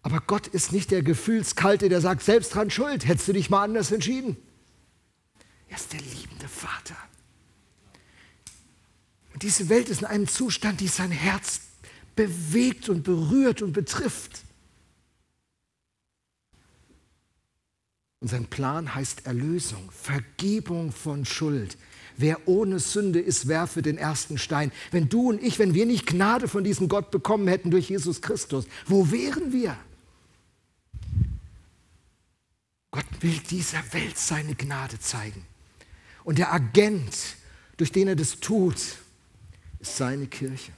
Aber 0.02 0.20
Gott 0.20 0.46
ist 0.46 0.72
nicht 0.72 0.90
der 0.90 1.02
Gefühlskalte, 1.02 1.88
der 1.88 2.00
sagt, 2.00 2.22
selbst 2.22 2.54
dran 2.54 2.70
schuld, 2.70 3.06
hättest 3.06 3.28
du 3.28 3.32
dich 3.32 3.48
mal 3.48 3.64
anders 3.64 3.90
entschieden. 3.90 4.36
Er 5.68 5.76
ist 5.76 5.92
der 5.92 6.00
liebende 6.00 6.46
Vater. 6.46 6.96
Und 9.32 9.42
diese 9.42 9.68
Welt 9.68 9.88
ist 9.88 10.02
in 10.02 10.06
einem 10.06 10.28
Zustand, 10.28 10.80
die 10.80 10.88
sein 10.88 11.10
Herz 11.10 11.62
bewegt 12.14 12.88
und 12.88 13.02
berührt 13.02 13.62
und 13.62 13.72
betrifft. 13.72 14.42
Und 18.20 18.28
sein 18.28 18.46
Plan 18.46 18.94
heißt 18.94 19.26
Erlösung, 19.26 19.90
Vergebung 19.90 20.92
von 20.92 21.24
Schuld, 21.24 21.76
Wer 22.16 22.46
ohne 22.46 22.78
Sünde 22.78 23.20
ist, 23.20 23.48
werfe 23.48 23.82
den 23.82 23.98
ersten 23.98 24.38
Stein. 24.38 24.70
Wenn 24.92 25.08
du 25.08 25.30
und 25.30 25.42
ich, 25.42 25.58
wenn 25.58 25.74
wir 25.74 25.86
nicht 25.86 26.06
Gnade 26.06 26.46
von 26.46 26.62
diesem 26.62 26.88
Gott 26.88 27.10
bekommen 27.10 27.48
hätten 27.48 27.70
durch 27.70 27.90
Jesus 27.90 28.22
Christus, 28.22 28.66
wo 28.86 29.10
wären 29.10 29.52
wir? 29.52 29.76
Gott 32.92 33.06
will 33.20 33.40
dieser 33.50 33.82
Welt 33.92 34.16
seine 34.16 34.54
Gnade 34.54 35.00
zeigen. 35.00 35.44
Und 36.22 36.38
der 36.38 36.52
Agent, 36.52 37.36
durch 37.76 37.90
den 37.90 38.06
er 38.06 38.16
das 38.16 38.38
tut, 38.38 38.76
ist 39.80 39.96
seine 39.96 40.28
Kirche. 40.28 40.72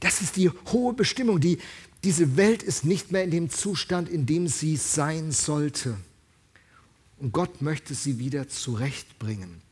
Das 0.00 0.20
ist 0.20 0.36
die 0.36 0.50
hohe 0.50 0.92
Bestimmung. 0.92 1.40
Die, 1.40 1.58
diese 2.04 2.36
Welt 2.36 2.62
ist 2.62 2.84
nicht 2.84 3.10
mehr 3.10 3.24
in 3.24 3.30
dem 3.30 3.48
Zustand, 3.48 4.10
in 4.10 4.26
dem 4.26 4.48
sie 4.48 4.76
sein 4.76 5.32
sollte. 5.32 5.96
Und 7.18 7.32
Gott 7.32 7.62
möchte 7.62 7.94
sie 7.94 8.18
wieder 8.18 8.48
zurechtbringen. 8.48 9.62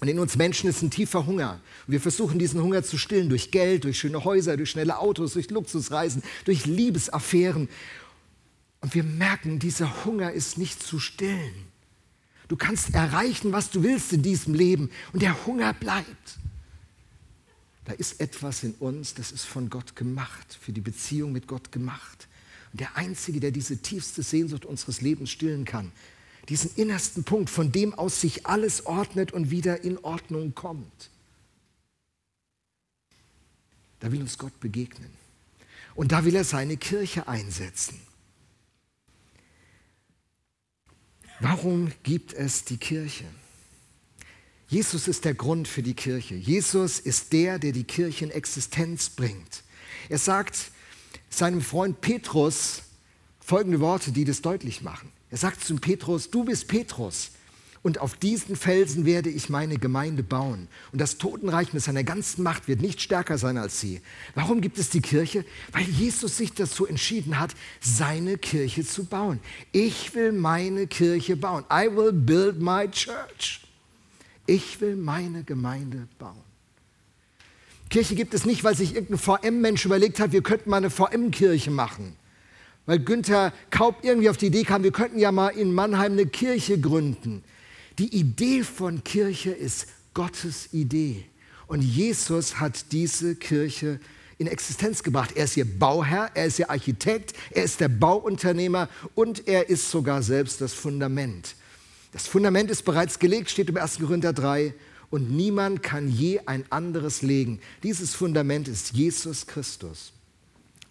Und 0.00 0.08
in 0.08 0.18
uns 0.18 0.36
Menschen 0.36 0.68
ist 0.68 0.82
ein 0.82 0.90
tiefer 0.90 1.26
Hunger. 1.26 1.60
Und 1.86 1.92
wir 1.92 2.00
versuchen 2.00 2.38
diesen 2.38 2.60
Hunger 2.62 2.82
zu 2.82 2.98
stillen 2.98 3.28
durch 3.28 3.50
Geld, 3.50 3.84
durch 3.84 3.98
schöne 3.98 4.24
Häuser, 4.24 4.56
durch 4.56 4.70
schnelle 4.70 4.98
Autos, 4.98 5.34
durch 5.34 5.50
Luxusreisen, 5.50 6.22
durch 6.44 6.66
Liebesaffären. 6.66 7.68
Und 8.80 8.94
wir 8.94 9.04
merken, 9.04 9.58
dieser 9.58 10.04
Hunger 10.04 10.32
ist 10.32 10.58
nicht 10.58 10.82
zu 10.82 10.98
stillen. 10.98 11.54
Du 12.48 12.56
kannst 12.56 12.94
erreichen, 12.94 13.52
was 13.52 13.70
du 13.70 13.82
willst 13.82 14.12
in 14.12 14.22
diesem 14.22 14.54
Leben 14.54 14.90
und 15.12 15.22
der 15.22 15.46
Hunger 15.46 15.72
bleibt. 15.72 16.38
Da 17.86 17.92
ist 17.92 18.20
etwas 18.20 18.62
in 18.62 18.74
uns, 18.74 19.14
das 19.14 19.32
ist 19.32 19.44
von 19.44 19.70
Gott 19.70 19.96
gemacht, 19.96 20.58
für 20.60 20.72
die 20.72 20.80
Beziehung 20.80 21.32
mit 21.32 21.46
Gott 21.46 21.72
gemacht. 21.72 22.28
Und 22.72 22.80
der 22.80 22.96
Einzige, 22.96 23.40
der 23.40 23.50
diese 23.50 23.78
tiefste 23.78 24.22
Sehnsucht 24.22 24.64
unseres 24.64 25.00
Lebens 25.00 25.30
stillen 25.30 25.64
kann, 25.64 25.92
diesen 26.48 26.70
innersten 26.76 27.24
Punkt, 27.24 27.50
von 27.50 27.72
dem 27.72 27.94
aus 27.94 28.20
sich 28.20 28.46
alles 28.46 28.86
ordnet 28.86 29.32
und 29.32 29.50
wieder 29.50 29.82
in 29.82 29.98
Ordnung 29.98 30.54
kommt. 30.54 31.10
Da 34.00 34.12
will 34.12 34.20
uns 34.20 34.36
Gott 34.36 34.58
begegnen. 34.60 35.10
Und 35.94 36.12
da 36.12 36.24
will 36.24 36.34
er 36.34 36.44
seine 36.44 36.76
Kirche 36.76 37.28
einsetzen. 37.28 37.98
Warum 41.40 41.92
gibt 42.02 42.32
es 42.32 42.64
die 42.64 42.76
Kirche? 42.76 43.24
Jesus 44.68 45.08
ist 45.08 45.24
der 45.24 45.34
Grund 45.34 45.68
für 45.68 45.82
die 45.82 45.94
Kirche. 45.94 46.34
Jesus 46.34 46.98
ist 46.98 47.32
der, 47.32 47.58
der 47.58 47.72
die 47.72 47.84
Kirche 47.84 48.24
in 48.24 48.30
Existenz 48.30 49.08
bringt. 49.08 49.62
Er 50.08 50.18
sagt 50.18 50.70
seinem 51.30 51.60
Freund 51.60 52.00
Petrus 52.00 52.82
folgende 53.40 53.80
Worte, 53.80 54.12
die 54.12 54.24
das 54.24 54.42
deutlich 54.42 54.82
machen. 54.82 55.12
Er 55.34 55.38
sagt 55.38 55.64
zu 55.64 55.74
Petrus, 55.74 56.30
du 56.30 56.44
bist 56.44 56.68
Petrus 56.68 57.32
und 57.82 57.98
auf 57.98 58.14
diesen 58.14 58.54
Felsen 58.54 59.04
werde 59.04 59.30
ich 59.30 59.48
meine 59.48 59.78
Gemeinde 59.78 60.22
bauen. 60.22 60.68
Und 60.92 61.00
das 61.00 61.18
Totenreich 61.18 61.72
mit 61.72 61.82
seiner 61.82 62.04
ganzen 62.04 62.44
Macht 62.44 62.68
wird 62.68 62.80
nicht 62.80 63.00
stärker 63.00 63.36
sein 63.36 63.58
als 63.58 63.80
sie. 63.80 64.00
Warum 64.36 64.60
gibt 64.60 64.78
es 64.78 64.90
die 64.90 65.00
Kirche? 65.00 65.44
Weil 65.72 65.88
Jesus 65.88 66.36
sich 66.36 66.52
dazu 66.52 66.86
entschieden 66.86 67.40
hat, 67.40 67.52
seine 67.80 68.38
Kirche 68.38 68.86
zu 68.86 69.06
bauen. 69.06 69.40
Ich 69.72 70.14
will 70.14 70.30
meine 70.30 70.86
Kirche 70.86 71.34
bauen. 71.34 71.64
I 71.68 71.88
will 71.90 72.12
build 72.12 72.62
my 72.62 72.88
church. 72.88 73.60
Ich 74.46 74.80
will 74.80 74.94
meine 74.94 75.42
Gemeinde 75.42 76.06
bauen. 76.20 76.44
Kirche 77.90 78.14
gibt 78.14 78.34
es 78.34 78.44
nicht, 78.44 78.62
weil 78.62 78.76
sich 78.76 78.94
irgendein 78.94 79.18
VM-Mensch 79.18 79.84
überlegt 79.84 80.20
hat, 80.20 80.30
wir 80.30 80.44
könnten 80.44 80.70
mal 80.70 80.76
eine 80.76 80.90
VM-Kirche 80.90 81.72
machen 81.72 82.16
weil 82.86 82.98
Günther 82.98 83.52
Kaup 83.70 84.04
irgendwie 84.04 84.28
auf 84.28 84.36
die 84.36 84.46
Idee 84.46 84.64
kam, 84.64 84.82
wir 84.82 84.92
könnten 84.92 85.18
ja 85.18 85.32
mal 85.32 85.48
in 85.48 85.72
Mannheim 85.72 86.12
eine 86.12 86.26
Kirche 86.26 86.78
gründen. 86.78 87.42
Die 87.98 88.14
Idee 88.14 88.62
von 88.62 89.04
Kirche 89.04 89.50
ist 89.50 89.86
Gottes 90.12 90.72
Idee. 90.72 91.24
Und 91.66 91.82
Jesus 91.82 92.60
hat 92.60 92.92
diese 92.92 93.36
Kirche 93.36 94.00
in 94.38 94.46
Existenz 94.46 95.02
gebracht. 95.02 95.32
Er 95.36 95.44
ist 95.44 95.56
ihr 95.56 95.64
Bauherr, 95.64 96.30
er 96.34 96.46
ist 96.46 96.58
ihr 96.58 96.70
Architekt, 96.70 97.34
er 97.50 97.64
ist 97.64 97.80
der 97.80 97.88
Bauunternehmer 97.88 98.88
und 99.14 99.46
er 99.46 99.68
ist 99.68 99.90
sogar 99.90 100.22
selbst 100.22 100.60
das 100.60 100.72
Fundament. 100.72 101.54
Das 102.12 102.26
Fundament 102.26 102.70
ist 102.70 102.84
bereits 102.84 103.18
gelegt, 103.18 103.50
steht 103.50 103.68
im 103.68 103.76
1. 103.76 103.98
Korinther 103.98 104.32
3 104.32 104.74
und 105.10 105.30
niemand 105.30 105.82
kann 105.82 106.08
je 106.08 106.40
ein 106.46 106.64
anderes 106.70 107.22
legen. 107.22 107.60
Dieses 107.82 108.14
Fundament 108.14 108.68
ist 108.68 108.92
Jesus 108.92 109.46
Christus. 109.46 110.13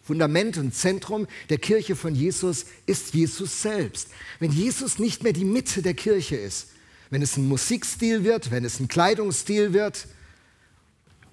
Fundament 0.04 0.58
und 0.58 0.76
Zentrum 0.76 1.28
der 1.50 1.58
Kirche 1.58 1.96
von 1.96 2.14
Jesus 2.14 2.66
ist 2.86 3.14
Jesus 3.14 3.62
selbst. 3.62 4.10
Wenn 4.40 4.52
Jesus 4.52 5.00
nicht 5.00 5.24
mehr 5.24 5.32
die 5.32 5.46
Mitte 5.46 5.82
der 5.82 5.94
Kirche 5.94 6.36
ist, 6.36 6.68
wenn 7.10 7.22
es 7.22 7.38
ein 7.38 7.48
Musikstil 7.48 8.24
wird, 8.26 8.52
wenn 8.52 8.66
es 8.66 8.80
ein 8.80 8.90
Kleidungsstil 8.90 9.72
wird, 9.74 10.08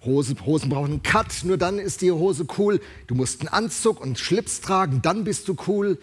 Hose, 0.05 0.35
Hosen 0.47 0.71
brauchen 0.71 0.93
einen 0.93 1.03
Cut, 1.03 1.45
nur 1.45 1.59
dann 1.59 1.79
ist 1.79 2.01
die 2.01 2.13
Hose 2.13 2.47
cool. 2.59 2.81
Du 3.07 3.15
musst 3.15 3.41
einen 3.41 3.49
Anzug 3.49 4.01
und 4.01 4.19
Schlips 4.19 4.61
tragen, 4.61 5.03
dann 5.03 5.25
bist 5.25 5.49
du 5.49 5.57
cool. 5.67 5.99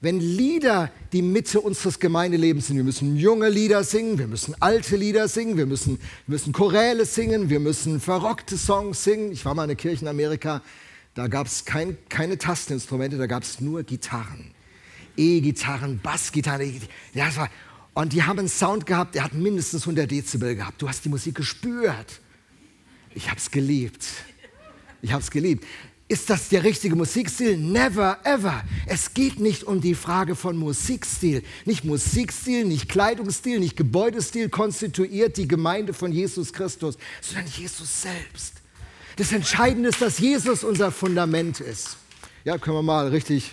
Wenn 0.00 0.20
Lieder 0.20 0.92
die 1.12 1.22
Mitte 1.22 1.60
unseres 1.60 1.98
Gemeindelebens 1.98 2.68
sind, 2.68 2.76
wir 2.76 2.84
müssen 2.84 3.16
junge 3.16 3.48
Lieder 3.48 3.82
singen, 3.82 4.18
wir 4.18 4.28
müssen 4.28 4.54
alte 4.60 4.96
Lieder 4.96 5.26
singen, 5.26 5.56
wir 5.56 5.66
müssen, 5.66 5.98
wir 5.98 6.34
müssen 6.34 6.52
Choräle 6.52 7.04
singen, 7.04 7.50
wir 7.50 7.58
müssen 7.58 8.00
verrockte 8.00 8.56
Songs 8.56 9.02
singen. 9.02 9.32
Ich 9.32 9.44
war 9.44 9.54
mal 9.54 9.64
in 9.64 9.68
der 9.68 9.76
Kirche 9.76 10.02
in 10.02 10.08
Amerika, 10.08 10.62
da 11.18 11.26
gab 11.26 11.48
es 11.48 11.64
kein, 11.64 11.98
keine 12.08 12.38
Tasteninstrumente, 12.38 13.18
da 13.18 13.26
gab 13.26 13.42
es 13.42 13.60
nur 13.60 13.82
Gitarren. 13.82 14.52
E-Gitarren, 15.16 15.98
Bassgitarren. 15.98 16.80
Ja, 17.12 17.26
das 17.26 17.38
war, 17.38 17.50
und 17.94 18.12
die 18.12 18.22
haben 18.22 18.38
einen 18.38 18.48
Sound 18.48 18.86
gehabt, 18.86 19.16
der 19.16 19.24
hat 19.24 19.34
mindestens 19.34 19.82
100 19.82 20.08
Dezibel 20.08 20.54
gehabt. 20.54 20.80
Du 20.80 20.88
hast 20.88 21.04
die 21.04 21.08
Musik 21.08 21.34
gespürt. 21.34 22.20
Ich 23.16 23.28
habe 23.28 23.40
es 23.40 23.50
geliebt. 23.50 24.06
Ich 25.02 25.10
habe 25.10 25.20
es 25.20 25.32
geliebt. 25.32 25.66
Ist 26.06 26.30
das 26.30 26.50
der 26.50 26.62
richtige 26.62 26.94
Musikstil? 26.94 27.56
Never, 27.56 28.18
ever. 28.22 28.62
Es 28.86 29.12
geht 29.12 29.40
nicht 29.40 29.64
um 29.64 29.80
die 29.80 29.96
Frage 29.96 30.36
von 30.36 30.56
Musikstil. 30.56 31.42
Nicht 31.64 31.84
Musikstil, 31.84 32.64
nicht 32.64 32.88
Kleidungsstil, 32.88 33.58
nicht 33.58 33.76
Gebäudestil 33.76 34.50
konstituiert 34.50 35.36
die 35.36 35.48
Gemeinde 35.48 35.94
von 35.94 36.12
Jesus 36.12 36.52
Christus, 36.52 36.96
sondern 37.20 37.48
Jesus 37.48 38.02
selbst. 38.02 38.58
Das 39.18 39.32
Entscheidende 39.32 39.88
ist, 39.88 40.00
dass 40.00 40.20
Jesus 40.20 40.62
unser 40.62 40.92
Fundament 40.92 41.58
ist. 41.58 41.96
Ja, 42.44 42.56
können 42.56 42.76
wir 42.76 42.82
mal 42.82 43.08
richtig. 43.08 43.52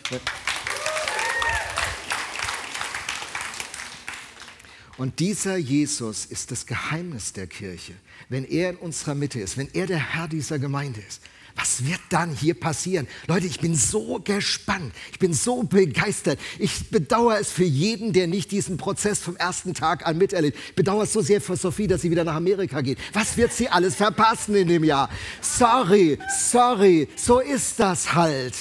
Und 4.98 5.20
dieser 5.20 5.58
Jesus 5.58 6.26
ist 6.26 6.52
das 6.52 6.68
Geheimnis 6.68 7.34
der 7.34 7.48
Kirche. 7.48 7.94
Wenn 8.30 8.46
er 8.46 8.70
in 8.70 8.76
unserer 8.76 9.16
Mitte 9.16 9.40
ist, 9.40 9.58
wenn 9.58 9.68
er 9.74 9.88
der 9.88 10.14
Herr 10.14 10.28
dieser 10.28 10.60
Gemeinde 10.60 11.02
ist, 11.02 11.22
was 11.56 11.86
wird 11.86 12.02
dann 12.10 12.32
hier 12.32 12.54
passieren? 12.54 13.08
Leute, 13.28 13.48
ich 13.48 13.60
bin 13.60 13.76
so 13.76 14.20
gespannt, 14.24 14.94
ich 15.12 15.20
bin 15.20 15.34
so 15.34 15.64
begeistert. 15.64 16.40
Ich 16.60 16.90
bedauere 16.90 17.40
es 17.40 17.52
für 17.52 17.64
jeden, 17.64 18.14
der 18.14 18.28
nicht 18.28 18.52
diesen 18.52 18.78
Prozess 18.78 19.20
vom 19.20 19.38
ersten 19.38 19.74
Tag 19.74 20.06
an 20.06 20.18
miterlebt. 20.18 20.58
Ich 20.70 20.76
bedauere 20.76 21.04
es 21.04 21.14
so 21.14 21.22
sehr 21.22 21.40
für 21.40 21.56
Sophie, 21.56 21.88
dass 21.88 22.02
sie 22.02 22.12
wieder 22.12 22.26
nach 22.26 22.36
Amerika 22.36 22.82
geht. 22.82 22.98
Was 23.14 23.38
wird 23.38 23.54
sie 23.54 23.70
alles 23.70 23.96
verpassen 23.96 24.56
in 24.56 24.68
dem 24.68 24.84
Jahr? 24.84 25.10
Sorry, 25.42 26.20
sorry, 26.38 27.08
so 27.16 27.40
ist 27.40 27.80
das 27.80 28.14
halt. 28.14 28.54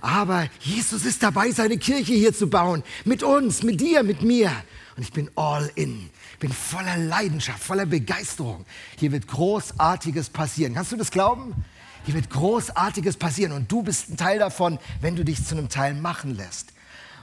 Aber 0.00 0.48
Jesus 0.60 1.06
ist 1.06 1.22
dabei, 1.22 1.50
seine 1.50 1.78
Kirche 1.78 2.12
hier 2.12 2.34
zu 2.34 2.48
bauen. 2.48 2.82
Mit 3.06 3.22
uns, 3.22 3.62
mit 3.62 3.80
dir, 3.80 4.02
mit 4.02 4.20
mir. 4.20 4.50
Und 4.96 5.02
ich 5.02 5.12
bin 5.12 5.30
all 5.34 5.70
in. 5.76 6.10
Bin 6.40 6.52
voller 6.52 6.98
Leidenschaft, 6.98 7.62
voller 7.62 7.86
Begeisterung. 7.86 8.66
Hier 8.98 9.12
wird 9.12 9.26
Großartiges 9.28 10.28
passieren. 10.28 10.74
Kannst 10.74 10.92
du 10.92 10.96
das 10.96 11.10
glauben? 11.10 11.54
Hier 12.04 12.14
wird 12.14 12.28
Großartiges 12.28 13.16
passieren 13.16 13.52
und 13.52 13.72
du 13.72 13.82
bist 13.82 14.10
ein 14.10 14.18
Teil 14.18 14.38
davon, 14.38 14.78
wenn 15.00 15.16
du 15.16 15.24
dich 15.24 15.42
zu 15.42 15.56
einem 15.56 15.70
Teil 15.70 15.94
machen 15.94 16.36
lässt. 16.36 16.74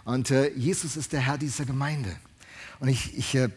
Und 0.05 0.31
äh, 0.31 0.49
Jesus 0.55 0.97
ist 0.97 1.13
der 1.13 1.19
Herr 1.19 1.37
dieser 1.37 1.65
Gemeinde. 1.65 2.15
Und 2.79 2.87
ich, 2.87 3.15
ich, 3.15 3.35
äh, 3.35 3.49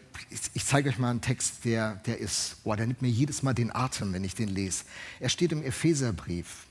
ich 0.53 0.65
zeige 0.65 0.89
euch 0.89 0.99
mal 0.99 1.09
einen 1.09 1.21
Text, 1.21 1.65
der, 1.65 1.95
der 2.05 2.19
ist, 2.19 2.57
oh, 2.63 2.75
der 2.75 2.85
nimmt 2.85 3.01
mir 3.01 3.09
jedes 3.09 3.41
Mal 3.41 3.55
den 3.55 3.75
Atem, 3.75 4.13
wenn 4.13 4.23
ich 4.23 4.35
den 4.35 4.49
lese. 4.49 4.83
Er 5.19 5.29
steht 5.29 5.51
im 5.51 5.63
Epheserbrief. 5.63 6.67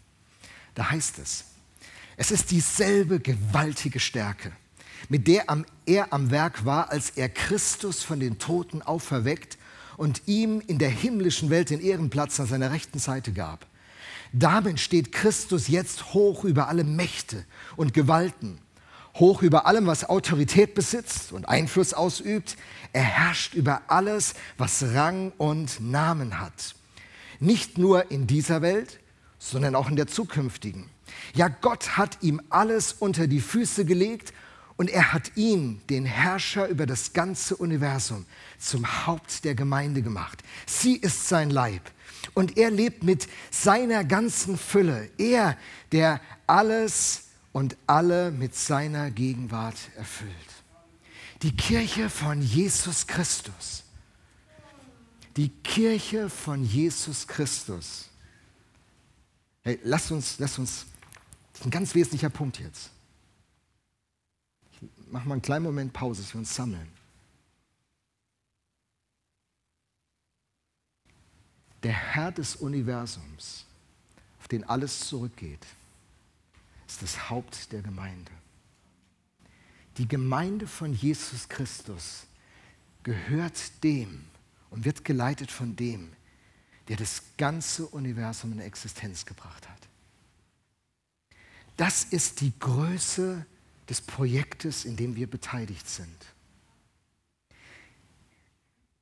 Da 0.76 0.88
heißt 0.88 1.18
es, 1.18 1.46
es 2.16 2.30
ist 2.30 2.52
dieselbe 2.52 3.18
gewaltige 3.18 3.98
Stärke, 3.98 4.52
mit 5.08 5.26
der 5.26 5.46
er 5.84 6.12
am 6.12 6.30
Werk 6.30 6.64
war, 6.64 6.90
als 6.90 7.10
er 7.10 7.28
Christus 7.28 8.04
von 8.04 8.20
den 8.20 8.38
Toten 8.38 8.82
auferweckt 8.82 9.58
und 9.96 10.22
ihm 10.26 10.62
in 10.64 10.78
der 10.78 10.90
himmlischen 10.90 11.50
Welt 11.50 11.70
den 11.70 11.80
Ehrenplatz 11.80 12.38
an 12.38 12.46
seiner 12.46 12.70
rechten 12.70 13.00
Seite 13.00 13.32
gab. 13.32 13.66
Damit 14.36 14.80
steht 14.80 15.12
Christus 15.12 15.68
jetzt 15.68 16.12
hoch 16.12 16.42
über 16.42 16.66
alle 16.66 16.82
Mächte 16.82 17.44
und 17.76 17.94
Gewalten, 17.94 18.58
hoch 19.14 19.42
über 19.42 19.64
allem, 19.66 19.86
was 19.86 20.08
Autorität 20.08 20.74
besitzt 20.74 21.30
und 21.30 21.48
Einfluss 21.48 21.94
ausübt. 21.94 22.56
Er 22.92 23.04
herrscht 23.04 23.54
über 23.54 23.82
alles, 23.86 24.34
was 24.58 24.82
Rang 24.92 25.30
und 25.38 25.78
Namen 25.78 26.40
hat. 26.40 26.74
Nicht 27.38 27.78
nur 27.78 28.10
in 28.10 28.26
dieser 28.26 28.60
Welt, 28.60 28.98
sondern 29.38 29.76
auch 29.76 29.88
in 29.88 29.94
der 29.94 30.08
zukünftigen. 30.08 30.90
Ja, 31.34 31.46
Gott 31.46 31.96
hat 31.96 32.18
ihm 32.22 32.42
alles 32.50 32.92
unter 32.92 33.28
die 33.28 33.40
Füße 33.40 33.84
gelegt 33.84 34.32
und 34.76 34.90
er 34.90 35.12
hat 35.12 35.36
ihn, 35.36 35.80
den 35.88 36.04
Herrscher 36.06 36.66
über 36.66 36.86
das 36.86 37.12
ganze 37.12 37.54
Universum, 37.54 38.26
zum 38.58 39.06
Haupt 39.06 39.44
der 39.44 39.54
Gemeinde 39.54 40.02
gemacht. 40.02 40.42
Sie 40.66 40.96
ist 40.96 41.28
sein 41.28 41.50
Leib 41.50 41.82
und 42.34 42.56
er 42.56 42.70
lebt 42.70 43.02
mit 43.02 43.28
seiner 43.50 44.04
ganzen 44.04 44.56
Fülle. 44.56 45.10
Er, 45.18 45.58
der 45.92 46.20
alles 46.46 47.24
und 47.52 47.76
alle 47.86 48.30
mit 48.30 48.54
seiner 48.54 49.10
Gegenwart 49.10 49.76
erfüllt. 49.96 50.32
Die 51.42 51.54
Kirche 51.54 52.08
von 52.08 52.40
Jesus 52.40 53.06
Christus. 53.06 53.84
Die 55.36 55.48
Kirche 55.48 56.30
von 56.30 56.64
Jesus 56.64 57.26
Christus. 57.26 58.08
Hey, 59.62 59.78
lasst 59.82 60.10
uns, 60.10 60.38
lasst 60.38 60.58
uns, 60.58 60.86
das 61.52 61.60
ist 61.60 61.66
ein 61.66 61.70
ganz 61.70 61.94
wesentlicher 61.94 62.30
Punkt 62.30 62.60
jetzt. 62.60 62.90
Ich 64.72 64.80
mache 65.10 65.28
mal 65.28 65.34
einen 65.34 65.42
kleinen 65.42 65.64
Moment 65.64 65.92
Pause, 65.92 66.22
dass 66.22 66.34
wir 66.34 66.38
uns 66.38 66.54
sammeln. 66.54 66.88
Der 71.84 71.92
Herr 71.92 72.32
des 72.32 72.56
Universums, 72.56 73.66
auf 74.40 74.48
den 74.48 74.64
alles 74.64 75.00
zurückgeht, 75.00 75.64
ist 76.88 77.02
das 77.02 77.30
Haupt 77.30 77.72
der 77.72 77.82
Gemeinde. 77.82 78.32
Die 79.98 80.08
Gemeinde 80.08 80.66
von 80.66 80.92
Jesus 80.92 81.48
Christus 81.48 82.26
gehört 83.02 83.84
dem 83.84 84.24
und 84.70 84.84
wird 84.84 85.04
geleitet 85.04 85.50
von 85.50 85.76
dem, 85.76 86.10
der 86.88 86.96
das 86.96 87.22
ganze 87.36 87.86
Universum 87.86 88.52
in 88.52 88.60
Existenz 88.60 89.24
gebracht 89.24 89.68
hat. 89.68 89.88
Das 91.76 92.04
ist 92.04 92.40
die 92.40 92.52
Größe 92.58 93.46
des 93.88 94.00
Projektes, 94.00 94.84
in 94.84 94.96
dem 94.96 95.16
wir 95.16 95.28
beteiligt 95.28 95.88
sind 95.88 96.33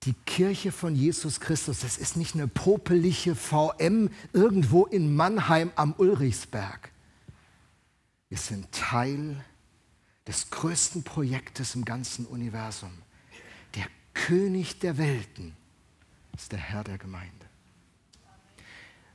die 0.04 0.14
Kirche 0.26 0.72
von 0.72 0.96
Jesus 0.96 1.40
Christus, 1.40 1.80
das 1.80 1.96
ist 1.96 2.16
nicht 2.16 2.34
eine 2.34 2.48
popelige 2.48 3.34
VM 3.34 4.10
irgendwo 4.32 4.84
in 4.86 5.14
Mannheim 5.14 5.70
am 5.76 5.94
Ulrichsberg. 5.96 6.90
Wir 8.28 8.38
sind 8.38 8.72
Teil 8.72 9.44
des 10.26 10.50
größten 10.50 11.04
Projektes 11.04 11.74
im 11.74 11.84
ganzen 11.84 12.26
Universum. 12.26 12.92
Der 13.74 13.86
König 14.14 14.78
der 14.80 14.98
Welten 14.98 15.54
ist 16.36 16.52
der 16.52 16.58
Herr 16.58 16.84
der 16.84 16.98
Gemeinde. 16.98 17.46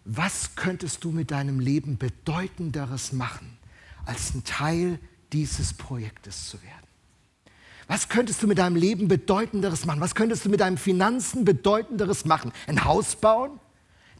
Was 0.05 0.55
könntest 0.55 1.03
du 1.03 1.11
mit 1.11 1.31
deinem 1.31 1.59
Leben 1.59 1.97
bedeutenderes 1.97 3.11
machen, 3.11 3.57
als 4.05 4.33
ein 4.33 4.45
Teil 4.45 4.99
dieses 5.33 5.73
Projektes 5.73 6.47
zu 6.47 6.61
werden? 6.61 6.86
Was 7.87 8.09
könntest 8.09 8.43
du 8.43 8.47
mit 8.47 8.57
deinem 8.57 8.75
Leben 8.75 9.07
bedeutenderes 9.07 9.85
machen? 9.85 10.01
Was 10.01 10.13
könntest 10.13 10.45
du 10.45 10.49
mit 10.49 10.59
deinen 10.59 10.77
Finanzen 10.77 11.45
bedeutenderes 11.45 12.25
machen? 12.25 12.51
Ein 12.67 12.83
Haus 12.83 13.15
bauen? 13.15 13.59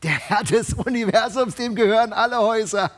Der 0.04 0.12
Herr 0.12 0.44
des 0.44 0.74
Universums, 0.74 1.56
dem 1.56 1.76
gehören 1.76 2.14
alle 2.14 2.38
Häuser. 2.38 2.92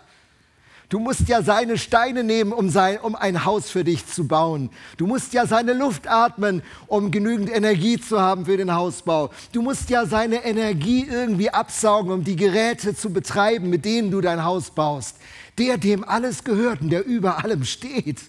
Du 0.90 1.00
musst 1.00 1.28
ja 1.28 1.44
seine 1.44 1.78
Steine 1.78 2.24
nehmen, 2.24 2.52
um, 2.52 2.70
sein, 2.70 3.00
um 3.00 3.16
ein 3.16 3.46
Haus 3.46 3.70
für 3.70 3.84
dich 3.84 4.08
zu 4.08 4.28
bauen. 4.28 4.72
Du 4.98 5.06
musst 5.06 5.34
ja 5.34 5.46
seine 5.46 5.74
Luft 5.74 6.08
atmen, 6.08 6.64
um 6.88 7.12
genügend 7.12 7.50
Energie 7.52 8.00
zu 8.00 8.20
haben 8.20 8.46
für 8.46 8.58
den 8.58 8.74
Hausbau. 8.74 9.30
Du 9.52 9.62
musst 9.62 9.90
ja 9.92 10.08
seine 10.08 10.44
Energie 10.44 11.06
irgendwie 11.08 11.52
absaugen, 11.52 12.12
um 12.12 12.24
die 12.24 12.36
Geräte 12.36 12.96
zu 12.96 13.12
betreiben, 13.12 13.70
mit 13.70 13.86
denen 13.86 14.10
du 14.10 14.20
dein 14.20 14.44
Haus 14.44 14.72
baust. 14.72 15.18
Der, 15.60 15.78
dem 15.78 16.04
alles 16.04 16.44
gehört 16.44 16.82
und 16.82 16.90
der 16.90 17.06
über 17.06 17.44
allem 17.44 17.66
steht. 17.66 18.22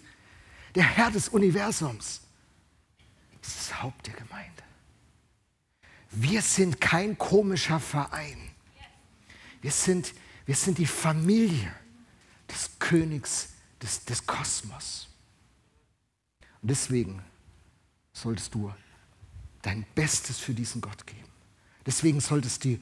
Der 0.74 0.84
Herr 0.84 1.10
des 1.10 1.30
Universums 1.30 2.19
ist 3.42 3.56
das 3.56 3.82
Haupt 3.82 4.06
der 4.06 4.14
Gemeinde. 4.14 4.62
Wir 6.10 6.42
sind 6.42 6.80
kein 6.80 7.16
komischer 7.16 7.80
Verein. 7.80 8.50
Wir 9.60 9.70
sind, 9.70 10.14
wir 10.46 10.56
sind 10.56 10.78
die 10.78 10.86
Familie 10.86 11.72
des 12.48 12.70
Königs 12.78 13.50
des, 13.82 14.04
des 14.04 14.26
Kosmos. 14.26 15.08
Und 16.62 16.70
deswegen 16.70 17.22
solltest 18.12 18.54
du 18.54 18.72
dein 19.62 19.86
Bestes 19.94 20.38
für 20.38 20.54
diesen 20.54 20.80
Gott 20.80 21.06
geben. 21.06 21.28
Deswegen 21.86 22.20
solltest 22.20 22.64
du 22.64 22.68
die 22.70 22.80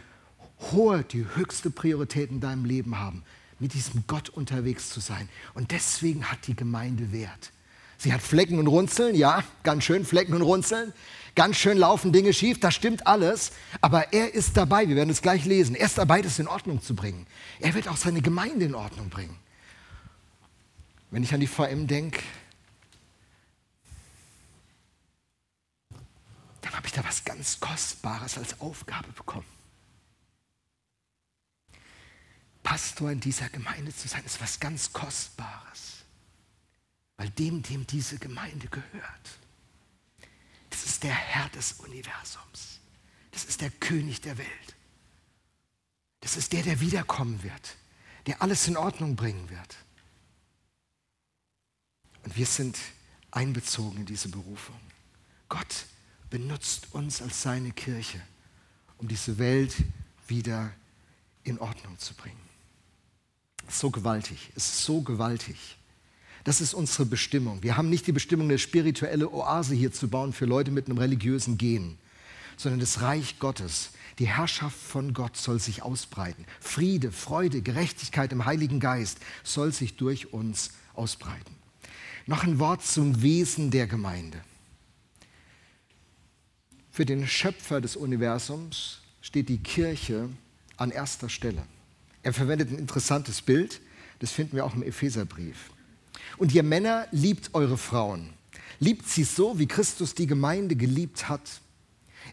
hohe, 0.72 1.04
die 1.04 1.24
höchste 1.34 1.70
Priorität 1.70 2.30
in 2.30 2.40
deinem 2.40 2.64
Leben 2.64 2.98
haben, 2.98 3.24
mit 3.58 3.74
diesem 3.74 4.04
Gott 4.06 4.28
unterwegs 4.28 4.90
zu 4.90 5.00
sein. 5.00 5.28
Und 5.54 5.70
deswegen 5.70 6.30
hat 6.30 6.46
die 6.46 6.56
Gemeinde 6.56 7.12
Wert. 7.12 7.52
Sie 7.98 8.12
hat 8.12 8.22
Flecken 8.22 8.60
und 8.60 8.68
Runzeln, 8.68 9.16
ja, 9.16 9.42
ganz 9.64 9.82
schön 9.82 10.04
Flecken 10.04 10.34
und 10.34 10.42
Runzeln. 10.42 10.94
Ganz 11.34 11.56
schön 11.56 11.76
laufen 11.76 12.12
Dinge 12.12 12.32
schief, 12.32 12.60
das 12.60 12.74
stimmt 12.74 13.06
alles. 13.08 13.52
Aber 13.80 14.12
er 14.12 14.34
ist 14.34 14.56
dabei, 14.56 14.88
wir 14.88 14.94
werden 14.94 15.10
es 15.10 15.20
gleich 15.20 15.44
lesen. 15.44 15.74
Er 15.74 15.86
ist 15.86 15.98
dabei, 15.98 16.22
das 16.22 16.38
in 16.38 16.46
Ordnung 16.46 16.80
zu 16.80 16.94
bringen. 16.94 17.26
Er 17.58 17.74
wird 17.74 17.88
auch 17.88 17.96
seine 17.96 18.22
Gemeinde 18.22 18.64
in 18.66 18.74
Ordnung 18.76 19.08
bringen. 19.08 19.36
Wenn 21.10 21.24
ich 21.24 21.34
an 21.34 21.40
die 21.40 21.48
VM 21.48 21.88
denke, 21.88 22.22
dann 26.60 26.72
habe 26.74 26.86
ich 26.86 26.92
da 26.92 27.02
was 27.04 27.24
ganz 27.24 27.58
Kostbares 27.58 28.38
als 28.38 28.60
Aufgabe 28.60 29.08
bekommen. 29.12 29.46
Pastor 32.62 33.10
in 33.10 33.20
dieser 33.20 33.48
Gemeinde 33.48 33.94
zu 33.94 34.06
sein, 34.06 34.22
ist 34.24 34.40
was 34.40 34.60
ganz 34.60 34.92
Kostbares 34.92 35.97
weil 37.18 37.28
dem, 37.30 37.62
dem 37.62 37.86
diese 37.86 38.16
Gemeinde 38.18 38.68
gehört, 38.68 39.38
das 40.70 40.86
ist 40.86 41.02
der 41.02 41.14
Herr 41.14 41.48
des 41.50 41.72
Universums. 41.72 42.80
Das 43.32 43.44
ist 43.44 43.60
der 43.60 43.70
König 43.70 44.20
der 44.20 44.38
Welt. 44.38 44.76
Das 46.20 46.36
ist 46.36 46.52
der, 46.52 46.62
der 46.62 46.80
wiederkommen 46.80 47.42
wird, 47.42 47.76
der 48.26 48.40
alles 48.40 48.66
in 48.66 48.76
Ordnung 48.76 49.16
bringen 49.16 49.50
wird. 49.50 49.76
Und 52.24 52.36
wir 52.36 52.46
sind 52.46 52.78
einbezogen 53.30 53.98
in 53.98 54.06
diese 54.06 54.28
Berufung. 54.28 54.80
Gott 55.48 55.86
benutzt 56.30 56.88
uns 56.92 57.20
als 57.22 57.42
seine 57.42 57.72
Kirche, 57.72 58.20
um 58.98 59.08
diese 59.08 59.38
Welt 59.38 59.74
wieder 60.26 60.72
in 61.42 61.58
Ordnung 61.58 61.98
zu 61.98 62.14
bringen. 62.14 62.48
So 63.68 63.90
gewaltig, 63.90 64.50
es 64.54 64.66
ist 64.66 64.84
so 64.84 65.00
gewaltig 65.00 65.77
Das 66.48 66.62
ist 66.62 66.72
unsere 66.72 67.04
Bestimmung. 67.04 67.62
Wir 67.62 67.76
haben 67.76 67.90
nicht 67.90 68.06
die 68.06 68.12
Bestimmung, 68.12 68.46
eine 68.46 68.56
spirituelle 68.56 69.30
Oase 69.30 69.74
hier 69.74 69.92
zu 69.92 70.08
bauen 70.08 70.32
für 70.32 70.46
Leute 70.46 70.70
mit 70.70 70.86
einem 70.86 70.96
religiösen 70.96 71.58
Gen, 71.58 71.98
sondern 72.56 72.80
das 72.80 73.02
Reich 73.02 73.38
Gottes. 73.38 73.90
Die 74.18 74.28
Herrschaft 74.28 74.78
von 74.78 75.12
Gott 75.12 75.36
soll 75.36 75.60
sich 75.60 75.82
ausbreiten. 75.82 76.46
Friede, 76.58 77.12
Freude, 77.12 77.60
Gerechtigkeit 77.60 78.32
im 78.32 78.46
Heiligen 78.46 78.80
Geist 78.80 79.18
soll 79.44 79.74
sich 79.74 79.96
durch 79.98 80.32
uns 80.32 80.70
ausbreiten. 80.94 81.54
Noch 82.24 82.44
ein 82.44 82.58
Wort 82.58 82.82
zum 82.82 83.20
Wesen 83.20 83.70
der 83.70 83.86
Gemeinde. 83.86 84.40
Für 86.90 87.04
den 87.04 87.26
Schöpfer 87.26 87.82
des 87.82 87.94
Universums 87.94 89.00
steht 89.20 89.50
die 89.50 89.58
Kirche 89.58 90.30
an 90.78 90.92
erster 90.92 91.28
Stelle. 91.28 91.62
Er 92.22 92.32
verwendet 92.32 92.70
ein 92.70 92.78
interessantes 92.78 93.42
Bild, 93.42 93.82
das 94.20 94.32
finden 94.32 94.56
wir 94.56 94.64
auch 94.64 94.74
im 94.74 94.82
Epheserbrief. 94.82 95.72
Und 96.38 96.54
ihr 96.54 96.62
Männer 96.62 97.06
liebt 97.10 97.54
eure 97.54 97.76
Frauen. 97.76 98.30
Liebt 98.80 99.08
sie 99.08 99.24
so, 99.24 99.58
wie 99.58 99.66
Christus 99.66 100.14
die 100.14 100.26
Gemeinde 100.26 100.76
geliebt 100.76 101.28
hat. 101.28 101.60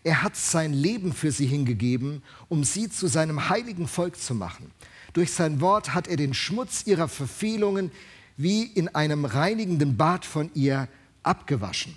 Er 0.04 0.22
hat 0.22 0.36
sein 0.36 0.74
Leben 0.74 1.14
für 1.14 1.32
sie 1.32 1.48
hingegeben, 1.48 2.22
um 2.48 2.64
sie 2.64 2.90
zu 2.90 3.08
seinem 3.08 3.50
heiligen 3.50 3.88
Volk 3.88 4.18
zu 4.18 4.36
machen. 4.36 4.72
Durch 5.14 5.32
sein 5.32 5.62
Wort 5.62 5.94
hat 5.94 6.08
er 6.08 6.18
den 6.18 6.34
Schmutz 6.34 6.84
ihrer 6.86 7.08
Verfehlungen 7.08 7.92
wie 8.38 8.64
in 8.64 8.90
einem 8.90 9.26
reinigenden 9.26 9.98
Bad 9.98 10.26
von 10.26 10.52
ihr 10.54 10.88
abgewaschen. 11.24 11.96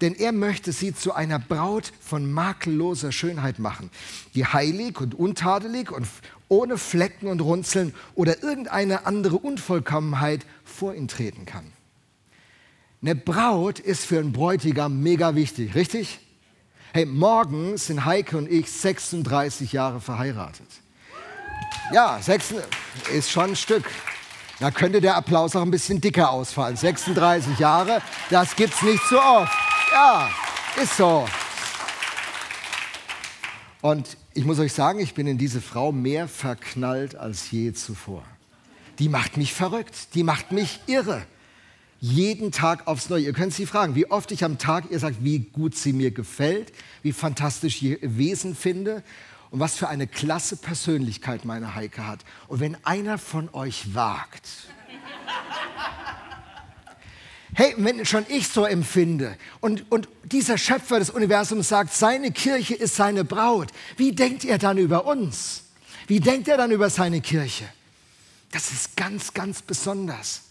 Denn 0.00 0.14
er 0.14 0.32
möchte 0.32 0.72
sie 0.72 0.94
zu 0.94 1.14
einer 1.14 1.38
Braut 1.38 1.92
von 2.00 2.30
makelloser 2.30 3.12
Schönheit 3.12 3.58
machen, 3.58 3.90
die 4.34 4.44
heilig 4.44 5.00
und 5.00 5.14
untadelig 5.14 5.90
und 5.90 6.06
ohne 6.48 6.78
Flecken 6.78 7.28
und 7.28 7.40
Runzeln 7.40 7.94
oder 8.14 8.42
irgendeine 8.42 9.06
andere 9.06 9.36
Unvollkommenheit 9.36 10.44
vor 10.64 10.94
ihn 10.94 11.08
treten 11.08 11.46
kann. 11.46 11.72
Eine 13.02 13.14
Braut 13.14 13.78
ist 13.78 14.04
für 14.06 14.18
einen 14.18 14.32
Bräutigam 14.32 15.02
mega 15.02 15.34
wichtig, 15.34 15.74
richtig? 15.74 16.20
Hey, 16.92 17.06
morgen 17.06 17.76
sind 17.76 18.04
Heike 18.04 18.38
und 18.38 18.50
ich 18.50 18.70
36 18.70 19.72
Jahre 19.72 20.00
verheiratet. 20.00 20.68
Ja, 21.92 22.18
sechs 22.22 22.54
ist 23.12 23.30
schon 23.30 23.50
ein 23.50 23.56
Stück. 23.56 23.84
Da 24.60 24.70
könnte 24.70 25.00
der 25.00 25.16
Applaus 25.16 25.56
auch 25.56 25.62
ein 25.62 25.70
bisschen 25.70 26.00
dicker 26.00 26.30
ausfallen. 26.30 26.76
36 26.76 27.58
Jahre, 27.58 28.00
das 28.30 28.56
gibt's 28.56 28.80
nicht 28.82 29.02
so 29.10 29.20
oft. 29.20 29.52
Ja, 29.94 30.28
ist 30.82 30.96
so. 30.96 31.24
Und 33.80 34.16
ich 34.32 34.44
muss 34.44 34.58
euch 34.58 34.72
sagen, 34.72 34.98
ich 34.98 35.14
bin 35.14 35.28
in 35.28 35.38
diese 35.38 35.60
Frau 35.60 35.92
mehr 35.92 36.26
verknallt 36.26 37.14
als 37.14 37.52
je 37.52 37.72
zuvor. 37.74 38.24
Die 38.98 39.08
macht 39.08 39.36
mich 39.36 39.54
verrückt, 39.54 40.16
die 40.16 40.24
macht 40.24 40.50
mich 40.50 40.80
irre. 40.88 41.24
Jeden 42.00 42.50
Tag 42.50 42.88
aufs 42.88 43.08
Neue. 43.08 43.22
Ihr 43.22 43.32
könnt 43.34 43.54
sie 43.54 43.66
fragen, 43.66 43.94
wie 43.94 44.10
oft 44.10 44.32
ich 44.32 44.42
am 44.42 44.58
Tag 44.58 44.90
ihr 44.90 44.98
sagt, 44.98 45.18
wie 45.20 45.38
gut 45.38 45.76
sie 45.76 45.92
mir 45.92 46.10
gefällt, 46.10 46.72
wie 47.02 47.12
fantastisch 47.12 47.80
ihr 47.80 47.98
Wesen 48.02 48.56
finde 48.56 49.04
und 49.52 49.60
was 49.60 49.76
für 49.76 49.86
eine 49.86 50.08
klasse 50.08 50.56
Persönlichkeit 50.56 51.44
meine 51.44 51.76
Heike 51.76 52.04
hat. 52.04 52.24
Und 52.48 52.58
wenn 52.58 52.76
einer 52.84 53.16
von 53.16 53.48
euch 53.52 53.94
wagt, 53.94 54.48
hey, 57.54 57.74
wenn 57.78 58.04
schon 58.04 58.24
ich 58.28 58.48
so 58.48 58.64
empfinde 58.64 59.36
und, 59.60 59.90
und 59.90 60.08
dieser 60.24 60.58
Schöpfer 60.58 60.98
des 60.98 61.10
Universums 61.10 61.68
sagt, 61.68 61.92
seine 61.92 62.30
Kirche 62.32 62.74
ist 62.74 62.96
seine 62.96 63.24
Braut, 63.24 63.68
wie 63.96 64.12
denkt 64.12 64.44
er 64.44 64.58
dann 64.58 64.78
über 64.78 65.06
uns? 65.06 65.62
Wie 66.06 66.20
denkt 66.20 66.48
er 66.48 66.56
dann 66.56 66.70
über 66.70 66.90
seine 66.90 67.20
Kirche? 67.20 67.64
Das 68.52 68.70
ist 68.72 68.96
ganz, 68.96 69.32
ganz 69.32 69.62
besonders 69.62 70.42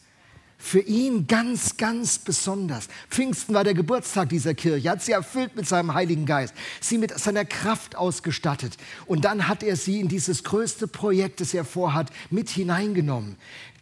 für 0.64 0.80
ihn 0.80 1.28
ganz, 1.28 1.76
ganz 1.76 2.18
besonders. 2.18 2.88
Pfingsten 3.10 3.54
war 3.54 3.66
der 3.66 3.74
Geburtstag 3.74 4.30
dieser 4.30 4.54
Kirche. 4.54 4.88
Er 4.88 4.94
hat 4.94 5.04
sie 5.04 5.12
erfüllt 5.12 5.58
mit 5.58 5.68
seinem 5.68 5.94
Heiligen 5.94 6.26
Geist, 6.26 6.54
sie 6.80 6.98
mit 6.98 7.20
seiner 7.20 7.44
Kraft 7.44 7.98
ausgestattet. 7.98 8.78
Und 9.06 9.26
dann 9.26 9.50
hat 9.50 9.62
er 9.62 9.76
sie 9.76 10.00
in 10.00 10.08
dieses 10.08 10.46
größte 10.46 10.88
Projekt, 10.88 11.42
das 11.42 11.54
er 11.54 11.66
vorhat, 11.66 12.12
mit 12.30 12.50
hineingenommen 12.50 13.36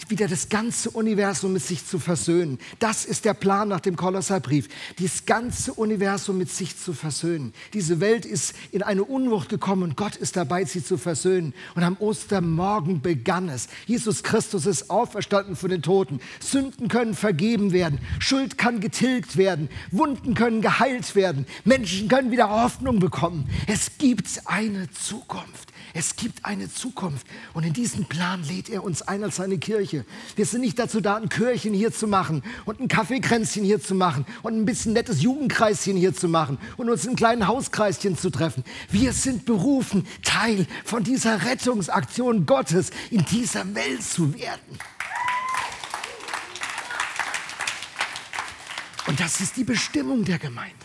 wieder 0.10 0.28
das 0.28 0.50
ganze 0.50 0.90
Universum 0.92 1.54
mit 1.54 1.64
sich 1.64 1.86
zu 1.86 2.00
versöhnen. 2.00 2.60
Das 2.80 3.06
ist 3.06 3.26
der 3.26 3.34
Plan 3.34 3.68
nach 3.68 3.80
dem 3.80 3.96
Kolosserbrief, 3.96 4.68
das 5.00 5.26
ganze 5.26 5.74
Universum 5.74 6.38
mit 6.38 6.50
sich 6.52 6.78
zu 6.78 6.94
versöhnen. 6.94 7.54
Diese 7.74 8.00
Welt 8.00 8.26
ist 8.26 8.54
in 8.72 8.84
eine 8.84 9.04
Unwucht 9.04 9.50
gekommen 9.50 9.84
und 9.84 9.98
Gott 9.98 10.16
ist 10.16 10.36
dabei, 10.36 10.66
sie 10.66 10.84
zu 10.84 10.98
versöhnen. 10.98 11.54
Und 11.76 11.84
am 11.84 11.98
Ostermorgen 12.00 13.02
begann 13.02 13.50
es. 13.50 13.68
Jesus 13.86 14.24
Christus 14.24 14.66
ist 14.66 14.90
auferstanden 14.90 15.56
von 15.56 15.70
den 15.70 15.82
Toten. 15.82 16.20
Sünden 16.40 16.71
können 16.90 17.14
vergeben 17.14 17.72
werden, 17.72 18.00
Schuld 18.20 18.58
kann 18.58 18.80
getilgt 18.80 19.38
werden, 19.38 19.70
Wunden 19.92 20.34
können 20.34 20.62
geheilt 20.62 21.16
werden, 21.16 21.46
Menschen 21.66 22.08
können 22.08 22.32
wieder 22.32 22.50
Hoffnung 22.50 23.00
bekommen. 23.00 23.50
Es 23.68 23.98
gibt 23.98 24.42
eine 24.46 24.90
Zukunft. 24.92 25.72
Es 25.94 26.16
gibt 26.16 26.46
eine 26.46 26.72
Zukunft 26.72 27.28
und 27.54 27.66
in 27.66 27.74
diesen 27.74 28.06
Plan 28.06 28.44
lädt 28.44 28.70
er 28.70 28.84
uns 28.84 29.02
ein 29.02 29.24
als 29.24 29.36
seine 29.38 29.58
Kirche. 29.58 30.06
Wir 30.36 30.46
sind 30.46 30.62
nicht 30.62 30.80
dazu 30.80 31.02
da, 31.02 31.18
ein 31.18 31.28
Kirchen 31.28 31.74
hier 31.74 31.92
zu 31.92 32.08
machen 32.08 32.44
und 32.66 32.80
ein 32.80 32.88
Kaffeekränzchen 32.88 33.64
hier 33.64 33.82
zu 33.82 33.94
machen 33.94 34.26
und 34.42 34.54
ein 34.54 34.66
bisschen 34.66 34.94
nettes 34.94 35.22
Jugendkreischen 35.22 35.98
hier 35.98 36.14
zu 36.16 36.30
machen 36.30 36.58
und 36.78 36.90
uns 36.90 37.06
in 37.06 37.16
kleinen 37.16 37.48
Hauskreischen 37.48 38.18
zu 38.18 38.30
treffen. 38.30 38.64
Wir 38.90 39.12
sind 39.12 39.46
berufen, 39.46 40.08
Teil 40.24 40.66
von 40.86 41.04
dieser 41.04 41.44
Rettungsaktion 41.46 42.46
Gottes 42.46 42.92
in 43.10 43.26
dieser 43.26 43.76
Welt 43.76 44.02
zu 44.02 44.34
werden. 44.34 44.80
Und 49.08 49.20
das 49.20 49.42
ist 49.42 49.58
die 49.58 49.64
Bestimmung 49.64 50.24
der 50.24 50.38
Gemeinde. 50.38 50.76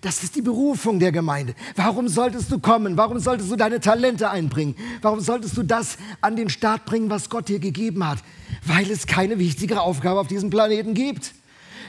Das 0.00 0.22
ist 0.22 0.36
die 0.36 0.42
Berufung 0.42 1.00
der 1.00 1.10
Gemeinde. 1.10 1.54
Warum 1.74 2.08
solltest 2.08 2.52
du 2.52 2.60
kommen? 2.60 2.96
Warum 2.96 3.18
solltest 3.18 3.50
du 3.50 3.56
deine 3.56 3.80
Talente 3.80 4.30
einbringen? 4.30 4.76
Warum 5.02 5.20
solltest 5.20 5.56
du 5.56 5.64
das 5.64 5.98
an 6.20 6.36
den 6.36 6.50
Start 6.50 6.84
bringen, 6.84 7.10
was 7.10 7.28
Gott 7.28 7.48
dir 7.48 7.58
gegeben 7.58 8.06
hat? 8.06 8.18
Weil 8.64 8.88
es 8.90 9.06
keine 9.06 9.38
wichtigere 9.38 9.80
Aufgabe 9.80 10.20
auf 10.20 10.28
diesem 10.28 10.50
Planeten 10.50 10.94
gibt. 10.94 11.34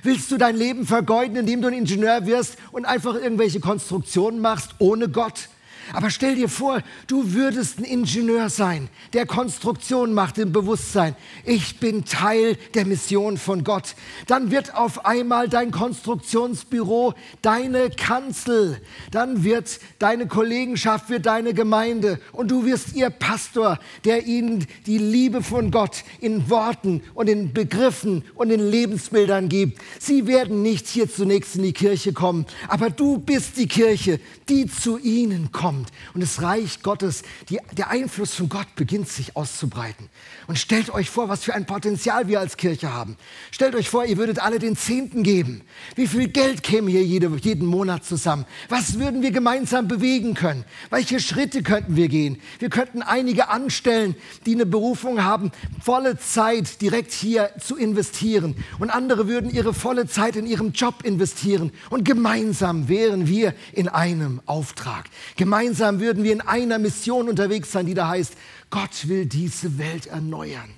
Willst 0.02 0.32
du 0.32 0.38
dein 0.38 0.56
Leben 0.56 0.88
vergeuden, 0.88 1.36
indem 1.36 1.62
du 1.62 1.68
ein 1.68 1.74
Ingenieur 1.74 2.26
wirst 2.26 2.58
und 2.72 2.86
einfach 2.86 3.16
irgendwelche 3.16 3.60
Konstruktionen 3.60 4.40
machst 4.40 4.72
ohne 4.80 5.10
Gott? 5.10 5.50
Aber 5.94 6.10
stell 6.10 6.36
dir 6.36 6.50
vor, 6.50 6.82
du 7.08 7.34
würdest 7.34 7.80
ein 7.80 7.84
Ingenieur 7.84 8.50
sein, 8.50 8.90
der 9.14 9.26
Konstruktion 9.26 10.14
macht 10.14 10.38
im 10.38 10.52
Bewusstsein. 10.52 11.16
Ich 11.46 11.80
bin 11.80 12.06
Teil 12.06 12.58
der 12.76 12.86
Mission 12.86 13.38
von 13.38 13.64
Gott. 13.64 13.96
Dann 14.28 14.52
wird 14.52 14.76
auf 14.76 15.06
einmal 15.06 15.50
dein 15.50 15.72
Konstruktionsbüro 15.72 17.16
deine 17.42 17.90
Kanzel. 17.90 18.80
Dann 19.12 19.44
wird 19.44 19.80
deine 19.98 20.28
Kollegenschaft 20.28 21.10
wird 21.10 21.26
deine 21.26 21.54
Gemeinde 21.54 22.20
und 22.34 22.52
du 22.52 22.66
wirst 22.66 22.94
ihr 22.96 23.10
Pastor, 23.10 23.80
der 24.06 24.26
ihnen 24.28 24.68
die 24.86 24.98
Liebe 24.98 25.42
von 25.42 25.72
Gott 25.72 26.04
in 26.20 26.50
Worten 26.50 27.02
und 27.16 27.30
in 27.30 27.54
Begriffen 27.54 28.24
und 28.36 28.52
in 28.52 28.60
Lebensbildern 28.70 29.50
gibt. 29.50 29.80
Sie 30.00 30.28
werden 30.28 30.62
nicht 30.62 30.88
hier 30.88 31.12
zunächst 31.12 31.56
in 31.56 31.64
die 31.64 31.74
Kirche 31.74 32.14
kommen, 32.14 32.46
aber 32.68 32.90
du 32.90 33.18
bist 33.18 33.58
die 33.58 33.68
Kirche, 33.68 34.20
die 34.48 34.68
zu 34.68 34.98
ihnen 35.00 35.52
kommt 35.52 35.79
kommt 35.80 35.92
und 36.14 36.22
das 36.22 36.42
Reich 36.42 36.82
Gottes, 36.82 37.24
die, 37.50 37.60
der 37.72 37.90
Einfluss 37.90 38.34
von 38.34 38.50
Gott 38.50 38.68
beginnt 38.76 39.10
sich 39.10 39.36
auszubreiten. 39.36 40.10
Und 40.50 40.58
stellt 40.58 40.90
euch 40.90 41.12
vor, 41.12 41.30
was 41.30 41.44
für 41.44 41.54
ein 41.54 41.68
Potenzial 41.68 42.28
wir 42.28 42.40
als 42.40 42.58
Kirche 42.58 42.92
haben. 42.92 43.18
Stellt 43.52 43.76
euch 43.76 43.88
vor, 43.88 44.06
ihr 44.06 44.18
würdet 44.18 44.40
alle 44.40 44.58
den 44.58 44.76
Zehnten 44.76 45.22
geben. 45.22 45.62
Wie 45.94 46.08
viel 46.08 46.28
Geld 46.28 46.64
käme 46.64 46.90
hier 46.90 47.04
jede, 47.04 47.30
jeden 47.40 47.68
Monat 47.68 48.04
zusammen? 48.04 48.46
Was 48.68 48.98
würden 48.98 49.22
wir 49.22 49.30
gemeinsam 49.30 49.88
bewegen 49.88 50.34
können? 50.34 50.66
Welche 50.90 51.20
Schritte 51.20 51.62
könnten 51.62 51.96
wir 51.96 52.08
gehen? 52.08 52.42
Wir 52.58 52.72
könnten 52.72 53.04
einige 53.04 53.50
anstellen, 53.50 54.16
die 54.48 54.56
eine 54.56 54.66
Berufung 54.66 55.24
haben, 55.24 55.52
volle 55.84 56.18
Zeit 56.18 56.82
direkt 56.82 57.12
hier 57.12 57.52
zu 57.60 57.78
investieren. 57.78 58.56
Und 58.80 58.90
andere 58.90 59.28
würden 59.28 59.52
ihre 59.52 59.76
volle 59.76 60.08
Zeit 60.08 60.36
in 60.36 60.48
ihrem 60.48 60.72
Job 60.72 61.04
investieren. 61.04 61.72
Und 61.92 62.06
gemeinsam 62.06 62.88
wären 62.90 63.28
wir 63.28 63.54
in 63.72 63.88
einem 63.88 64.42
Auftrag. 64.48 65.06
Gemeinsam 65.36 66.00
würden 66.00 66.24
wir 66.24 66.34
in 66.34 66.42
einer 66.42 66.80
Mission 66.80 67.30
unterwegs 67.30 67.72
sein, 67.72 67.86
die 67.86 67.94
da 67.94 68.08
heißt, 68.08 68.34
Gott 68.70 69.08
will 69.08 69.26
diese 69.26 69.78
Welt 69.78 70.08
erneuern. 70.08 70.70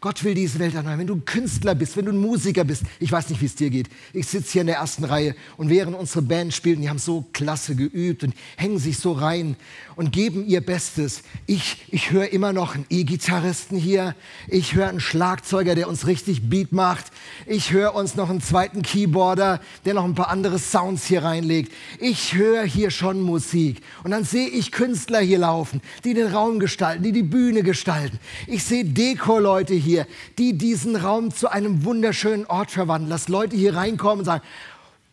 Gott 0.00 0.22
will 0.24 0.34
diese 0.34 0.58
Welt 0.58 0.74
erneuern. 0.74 0.98
Wenn 0.98 1.06
du 1.06 1.16
ein 1.16 1.24
Künstler 1.24 1.74
bist, 1.74 1.96
wenn 1.96 2.04
du 2.04 2.12
ein 2.12 2.18
Musiker 2.18 2.64
bist, 2.64 2.84
ich 3.00 3.10
weiß 3.10 3.30
nicht, 3.30 3.40
wie 3.40 3.46
es 3.46 3.54
dir 3.54 3.70
geht. 3.70 3.88
Ich 4.12 4.26
sitze 4.26 4.52
hier 4.52 4.60
in 4.60 4.66
der 4.66 4.76
ersten 4.76 5.04
Reihe 5.04 5.34
und 5.56 5.68
während 5.68 5.96
unsere 5.96 6.22
Band 6.22 6.54
spielt, 6.54 6.80
die 6.80 6.88
haben 6.88 6.98
so 6.98 7.24
klasse 7.32 7.74
geübt 7.74 8.22
und 8.22 8.34
hängen 8.56 8.78
sich 8.78 8.98
so 8.98 9.12
rein 9.12 9.56
und 9.96 10.12
geben 10.12 10.46
ihr 10.46 10.60
Bestes. 10.60 11.22
Ich, 11.46 11.86
ich 11.90 12.10
höre 12.10 12.28
immer 12.28 12.52
noch 12.52 12.74
einen 12.74 12.86
E-Gitarristen 12.90 13.76
hier. 13.76 14.14
Ich 14.46 14.74
höre 14.74 14.88
einen 14.88 15.00
Schlagzeuger, 15.00 15.74
der 15.74 15.88
uns 15.88 16.06
richtig 16.06 16.48
Beat 16.48 16.72
macht. 16.72 17.06
Ich 17.46 17.72
höre 17.72 17.94
uns 17.94 18.14
noch 18.14 18.28
einen 18.28 18.42
zweiten 18.42 18.82
Keyboarder, 18.82 19.60
der 19.86 19.94
noch 19.94 20.04
ein 20.04 20.14
paar 20.14 20.28
andere 20.28 20.58
Sounds 20.58 21.06
hier 21.06 21.24
reinlegt. 21.24 21.72
Ich 21.98 22.34
höre 22.34 22.64
hier 22.64 22.90
schon 22.90 23.22
Musik. 23.22 23.80
Und 24.04 24.10
dann 24.10 24.24
sehe 24.24 24.48
ich 24.48 24.70
Künstler 24.70 25.20
hier 25.20 25.38
laufen, 25.38 25.80
die 26.04 26.14
den 26.14 26.28
Raum 26.28 26.60
gestalten, 26.60 27.02
die 27.02 27.12
die 27.12 27.22
Bühne 27.22 27.62
gestalten. 27.62 28.18
Ich 28.46 28.64
sehe 28.64 28.84
Deko-Leute 28.84 29.74
hier 29.74 30.06
die 30.38 30.58
diesen 30.58 30.96
Raum 30.96 31.32
zu 31.32 31.50
einem 31.50 31.84
wunderschönen 31.84 32.46
Ort 32.46 32.70
verwandeln. 32.70 33.10
Lass 33.10 33.28
Leute 33.28 33.56
hier 33.56 33.74
reinkommen 33.74 34.20
und 34.20 34.24
sagen, 34.26 34.44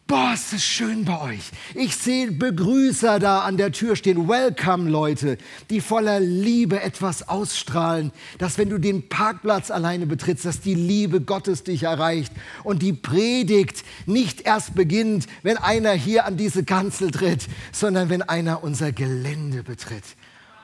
Boah, 0.06 0.34
ist 0.34 0.52
es 0.52 0.66
schön 0.66 1.06
bei 1.06 1.22
euch. 1.22 1.52
Ich 1.76 1.96
sehe 1.96 2.30
Begrüßer 2.30 3.20
da 3.20 3.40
an 3.40 3.56
der 3.56 3.72
Tür 3.72 3.96
stehen. 3.96 4.28
Welcome, 4.28 4.90
Leute, 4.90 5.38
die 5.70 5.80
voller 5.80 6.20
Liebe 6.20 6.82
etwas 6.82 7.30
ausstrahlen. 7.30 8.12
Dass, 8.38 8.58
wenn 8.58 8.70
du 8.70 8.80
den 8.80 9.08
Parkplatz 9.08 9.72
alleine 9.72 10.06
betrittst, 10.06 10.44
dass 10.44 10.60
die 10.60 10.76
Liebe 10.76 11.22
Gottes 11.22 11.64
dich 11.64 11.84
erreicht. 11.84 12.34
Und 12.66 12.82
die 12.82 12.92
Predigt 12.92 13.86
nicht 14.06 14.42
erst 14.42 14.76
beginnt, 14.76 15.28
wenn 15.42 15.58
einer 15.58 15.94
hier 15.94 16.26
an 16.26 16.36
diese 16.36 16.66
Kanzel 16.66 17.12
tritt, 17.12 17.48
sondern 17.72 18.10
wenn 18.10 18.24
einer 18.24 18.62
unser 18.62 18.92
Gelände 18.92 19.64
betritt. 19.64 20.04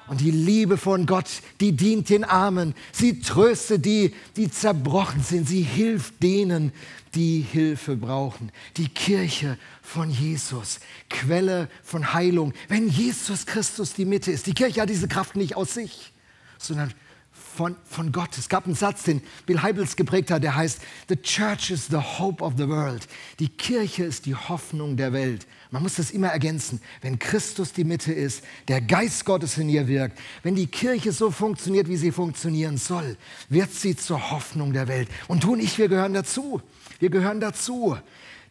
Und 0.10 0.22
die 0.22 0.32
Liebe 0.32 0.78
von 0.78 1.06
Gott, 1.06 1.30
die 1.62 1.72
dient 1.72 2.10
den 2.10 2.24
Armen. 2.24 2.74
Sie 2.92 3.20
tröstet 3.20 3.86
die, 3.86 4.16
die 4.36 4.50
zerbrochen 4.50 5.22
sind. 5.22 5.48
Sie 5.48 5.62
hilft 5.62 6.24
denen, 6.24 6.72
die 7.14 7.42
Hilfe 7.42 7.96
brauchen. 7.96 8.52
Die 8.78 8.88
Kirche 8.88 9.60
von 9.84 10.10
Jesus, 10.10 10.80
Quelle 11.12 11.70
von 11.84 12.12
Heilung. 12.12 12.54
Wenn 12.70 12.90
Jesus 12.90 13.46
Christus 13.46 13.94
die 13.94 14.06
Mitte 14.06 14.32
ist. 14.32 14.48
Die 14.48 14.56
Kirche 14.56 14.82
hat 14.82 14.90
diese 14.90 15.08
Kraft 15.08 15.36
nicht 15.36 15.56
aus 15.56 15.76
sich, 15.76 16.12
sondern 16.58 16.92
von, 17.32 17.76
von 17.86 18.12
Gott. 18.12 18.36
Es 18.36 18.50
gab 18.50 18.66
einen 18.66 18.74
Satz, 18.74 19.04
den 19.04 19.22
Bill 19.46 19.62
Heibels 19.62 19.96
geprägt 19.96 20.32
hat, 20.32 20.42
der 20.42 20.56
heißt, 20.56 20.82
The 21.08 21.18
Church 21.18 21.70
is 21.70 21.88
the 21.88 21.98
hope 21.98 22.44
of 22.44 22.54
the 22.58 22.68
world. 22.68 23.08
Die 23.40 23.50
Kirche 23.50 24.06
ist 24.06 24.26
die 24.26 24.36
Hoffnung 24.36 24.98
der 24.98 25.14
Welt. 25.14 25.46
Man 25.72 25.84
muss 25.84 25.96
das 25.96 26.10
immer 26.10 26.30
ergänzen. 26.30 26.82
Wenn 27.02 27.20
Christus 27.20 27.74
die 27.74 27.84
Mitte 27.84 28.12
ist, 28.12 28.44
der 28.68 28.82
Geist 28.82 29.24
Gottes 29.26 29.58
in 29.58 29.70
ihr 29.70 29.88
wirkt, 29.88 30.18
wenn 30.42 30.56
die 30.56 30.66
Kirche 30.66 31.12
so 31.12 31.30
funktioniert, 31.30 31.88
wie 31.88 31.98
sie 31.98 32.12
funktionieren 32.12 32.78
soll, 32.78 33.18
wird 33.50 33.72
sie 33.72 33.96
zur 33.96 34.32
Hoffnung 34.32 34.74
der 34.74 34.88
Welt. 34.88 35.10
Und 35.28 35.44
du 35.44 35.54
und 35.54 35.60
ich, 35.60 35.78
wir 35.78 35.88
gehören 35.88 36.14
dazu. 36.14 36.62
Wir 37.00 37.12
gehören 37.12 37.40
dazu. 37.40 37.98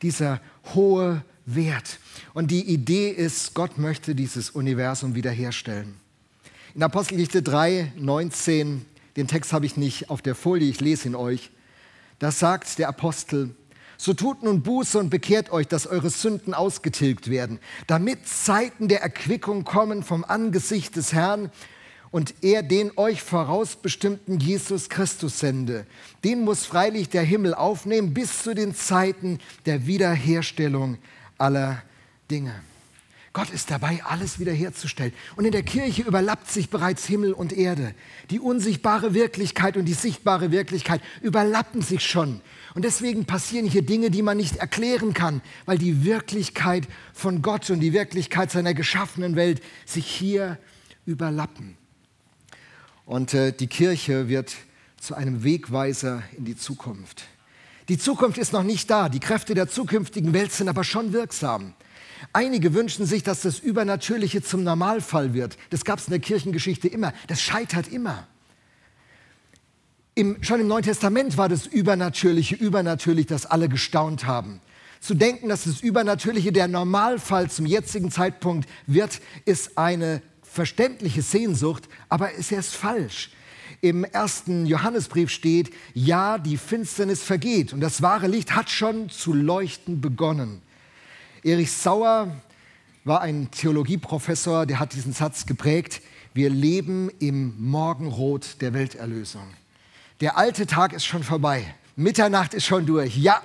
Dieser 0.00 0.40
hohe 0.74 1.24
Wert. 1.44 1.98
Und 2.34 2.52
die 2.52 2.62
Idee 2.62 3.10
ist, 3.10 3.54
Gott 3.54 3.78
möchte 3.78 4.14
dieses 4.14 4.50
Universum 4.50 5.16
wiederherstellen. 5.16 5.96
In 6.74 6.84
Apostelgeschichte 6.84 7.42
3, 7.42 7.94
19, 7.96 8.84
den 9.16 9.26
Text 9.26 9.52
habe 9.52 9.66
ich 9.66 9.76
nicht 9.76 10.10
auf 10.10 10.22
der 10.22 10.36
Folie, 10.36 10.70
ich 10.70 10.80
lese 10.80 11.08
ihn 11.08 11.16
euch. 11.16 11.50
Da 12.20 12.30
sagt 12.30 12.78
der 12.78 12.88
Apostel, 12.88 13.54
so 13.98 14.14
tut 14.14 14.44
nun 14.44 14.62
Buße 14.62 14.98
und 14.98 15.10
bekehrt 15.10 15.50
euch, 15.50 15.66
dass 15.66 15.88
eure 15.88 16.08
Sünden 16.08 16.54
ausgetilgt 16.54 17.28
werden, 17.28 17.58
damit 17.88 18.26
Zeiten 18.26 18.86
der 18.86 19.02
Erquickung 19.02 19.64
kommen 19.64 20.04
vom 20.04 20.24
Angesicht 20.24 20.94
des 20.94 21.12
Herrn 21.12 21.50
und 22.12 22.32
er 22.40 22.62
den 22.62 22.92
euch 22.96 23.22
vorausbestimmten 23.22 24.38
Jesus 24.38 24.88
Christus 24.88 25.40
sende. 25.40 25.84
Den 26.24 26.42
muss 26.42 26.64
freilich 26.64 27.08
der 27.08 27.22
Himmel 27.22 27.54
aufnehmen 27.54 28.14
bis 28.14 28.44
zu 28.44 28.54
den 28.54 28.74
Zeiten 28.74 29.40
der 29.66 29.86
Wiederherstellung 29.86 30.98
aller 31.36 31.82
Dinge. 32.30 32.54
Gott 33.38 33.50
ist 33.50 33.70
dabei, 33.70 34.02
alles 34.04 34.40
wiederherzustellen. 34.40 35.12
Und 35.36 35.44
in 35.44 35.52
der 35.52 35.62
Kirche 35.62 36.02
überlappt 36.02 36.50
sich 36.50 36.70
bereits 36.70 37.06
Himmel 37.06 37.32
und 37.32 37.52
Erde. 37.52 37.94
Die 38.30 38.40
unsichtbare 38.40 39.14
Wirklichkeit 39.14 39.76
und 39.76 39.84
die 39.84 39.94
sichtbare 39.94 40.50
Wirklichkeit 40.50 41.00
überlappen 41.22 41.80
sich 41.80 42.04
schon. 42.04 42.40
Und 42.74 42.84
deswegen 42.84 43.26
passieren 43.26 43.64
hier 43.64 43.82
Dinge, 43.82 44.10
die 44.10 44.22
man 44.22 44.38
nicht 44.38 44.56
erklären 44.56 45.14
kann, 45.14 45.40
weil 45.66 45.78
die 45.78 46.02
Wirklichkeit 46.04 46.88
von 47.12 47.40
Gott 47.40 47.70
und 47.70 47.78
die 47.78 47.92
Wirklichkeit 47.92 48.50
seiner 48.50 48.74
geschaffenen 48.74 49.36
Welt 49.36 49.62
sich 49.86 50.06
hier 50.06 50.58
überlappen. 51.06 51.76
Und 53.06 53.34
äh, 53.34 53.52
die 53.52 53.68
Kirche 53.68 54.26
wird 54.26 54.56
zu 55.00 55.14
einem 55.14 55.44
Wegweiser 55.44 56.24
in 56.36 56.44
die 56.44 56.56
Zukunft. 56.56 57.22
Die 57.88 57.98
Zukunft 57.98 58.36
ist 58.36 58.52
noch 58.52 58.64
nicht 58.64 58.90
da, 58.90 59.08
die 59.08 59.20
Kräfte 59.20 59.54
der 59.54 59.68
zukünftigen 59.68 60.32
Welt 60.32 60.50
sind 60.50 60.68
aber 60.68 60.82
schon 60.82 61.12
wirksam. 61.12 61.74
Einige 62.32 62.74
wünschen 62.74 63.06
sich, 63.06 63.22
dass 63.22 63.42
das 63.42 63.58
Übernatürliche 63.58 64.42
zum 64.42 64.64
Normalfall 64.64 65.34
wird. 65.34 65.56
Das 65.70 65.84
gab 65.84 65.98
es 65.98 66.06
in 66.06 66.12
der 66.12 66.20
Kirchengeschichte 66.20 66.88
immer. 66.88 67.12
Das 67.26 67.40
scheitert 67.40 67.88
immer. 67.88 68.26
Im, 70.14 70.42
schon 70.42 70.60
im 70.60 70.66
Neuen 70.66 70.82
Testament 70.82 71.36
war 71.36 71.48
das 71.48 71.66
Übernatürliche 71.66 72.56
übernatürlich, 72.56 73.26
dass 73.26 73.46
alle 73.46 73.68
gestaunt 73.68 74.26
haben. 74.26 74.60
Zu 75.00 75.14
denken, 75.14 75.48
dass 75.48 75.64
das 75.64 75.80
Übernatürliche 75.80 76.50
der 76.50 76.66
Normalfall 76.66 77.50
zum 77.50 77.66
jetzigen 77.66 78.10
Zeitpunkt 78.10 78.68
wird, 78.86 79.20
ist 79.44 79.78
eine 79.78 80.20
verständliche 80.42 81.22
Sehnsucht, 81.22 81.88
aber 82.08 82.32
ist 82.32 82.50
erst 82.50 82.74
falsch. 82.74 83.30
Im 83.80 84.02
ersten 84.02 84.66
Johannesbrief 84.66 85.30
steht, 85.30 85.70
ja, 85.94 86.38
die 86.38 86.56
Finsternis 86.56 87.22
vergeht 87.22 87.72
und 87.72 87.80
das 87.80 88.02
wahre 88.02 88.26
Licht 88.26 88.56
hat 88.56 88.70
schon 88.70 89.08
zu 89.10 89.32
leuchten 89.32 90.00
begonnen. 90.00 90.62
Erich 91.42 91.70
Sauer 91.70 92.32
war 93.04 93.20
ein 93.20 93.50
Theologieprofessor, 93.50 94.66
der 94.66 94.80
hat 94.80 94.92
diesen 94.92 95.12
Satz 95.12 95.46
geprägt, 95.46 96.02
wir 96.34 96.50
leben 96.50 97.10
im 97.20 97.54
Morgenrot 97.58 98.60
der 98.60 98.74
Welterlösung. 98.74 99.46
Der 100.20 100.36
alte 100.36 100.66
Tag 100.66 100.92
ist 100.92 101.06
schon 101.06 101.22
vorbei, 101.22 101.74
Mitternacht 101.96 102.54
ist 102.54 102.66
schon 102.66 102.86
durch. 102.86 103.16
Ja, 103.16 103.40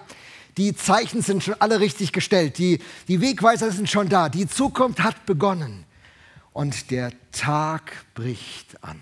die 0.57 0.75
Zeichen 0.75 1.21
sind 1.21 1.43
schon 1.43 1.55
alle 1.59 1.79
richtig 1.79 2.11
gestellt, 2.11 2.57
die, 2.57 2.79
die 3.07 3.21
Wegweiser 3.21 3.71
sind 3.71 3.89
schon 3.89 4.09
da, 4.09 4.29
die 4.29 4.47
Zukunft 4.47 5.01
hat 5.01 5.25
begonnen 5.25 5.85
und 6.51 6.91
der 6.91 7.11
Tag 7.31 8.05
bricht 8.15 8.83
an. 8.83 8.99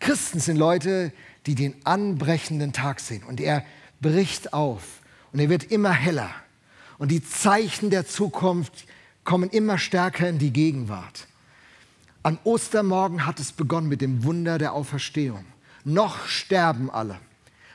Christen 0.00 0.40
sind 0.40 0.56
Leute, 0.56 1.12
die 1.46 1.54
den 1.54 1.74
anbrechenden 1.84 2.72
Tag 2.72 3.00
sehen 3.00 3.22
und 3.24 3.40
er 3.40 3.64
bricht 4.00 4.52
auf 4.52 4.82
und 5.32 5.40
er 5.40 5.48
wird 5.48 5.64
immer 5.64 5.92
heller 5.92 6.30
und 7.02 7.08
die 7.08 7.24
Zeichen 7.24 7.90
der 7.90 8.06
Zukunft 8.06 8.84
kommen 9.24 9.50
immer 9.50 9.76
stärker 9.76 10.28
in 10.28 10.38
die 10.38 10.52
Gegenwart. 10.52 11.26
An 12.22 12.38
Ostermorgen 12.44 13.26
hat 13.26 13.40
es 13.40 13.50
begonnen 13.50 13.88
mit 13.88 14.02
dem 14.02 14.22
Wunder 14.22 14.56
der 14.56 14.72
Auferstehung. 14.72 15.44
Noch 15.82 16.28
sterben 16.28 16.92
alle. 16.92 17.18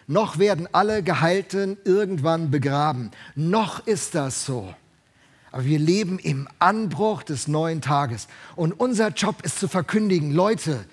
Noch 0.08 0.38
werden 0.40 0.70
alle 0.72 1.04
Geheilten 1.04 1.76
irgendwann 1.84 2.52
begraben. 2.52 3.12
Noch 3.36 3.86
ist 3.86 4.16
das 4.16 4.46
so. 4.46 4.74
Aber 5.52 5.66
wir 5.66 5.80
leben 5.80 6.20
im 6.20 6.48
Anbruch 6.60 7.22
des 7.22 7.50
neuen 7.50 7.82
Tages. 7.82 8.30
Und 8.56 8.80
unser 8.80 9.10
Job 9.10 9.42
ist 9.44 9.60
zu 9.60 9.68
verkündigen, 9.68 10.32
Leute, 10.32 10.86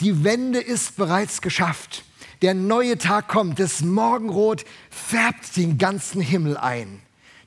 die 0.00 0.22
Wende 0.22 0.60
ist 0.60 0.96
bereits 0.96 1.42
geschafft. 1.42 2.04
Der 2.40 2.54
neue 2.54 2.98
Tag 2.98 3.26
kommt. 3.26 3.58
Das 3.58 3.80
Morgenrot 3.80 4.64
färbt 4.90 5.56
den 5.56 5.76
ganzen 5.76 6.20
Himmel 6.20 6.56
ein. 6.56 7.00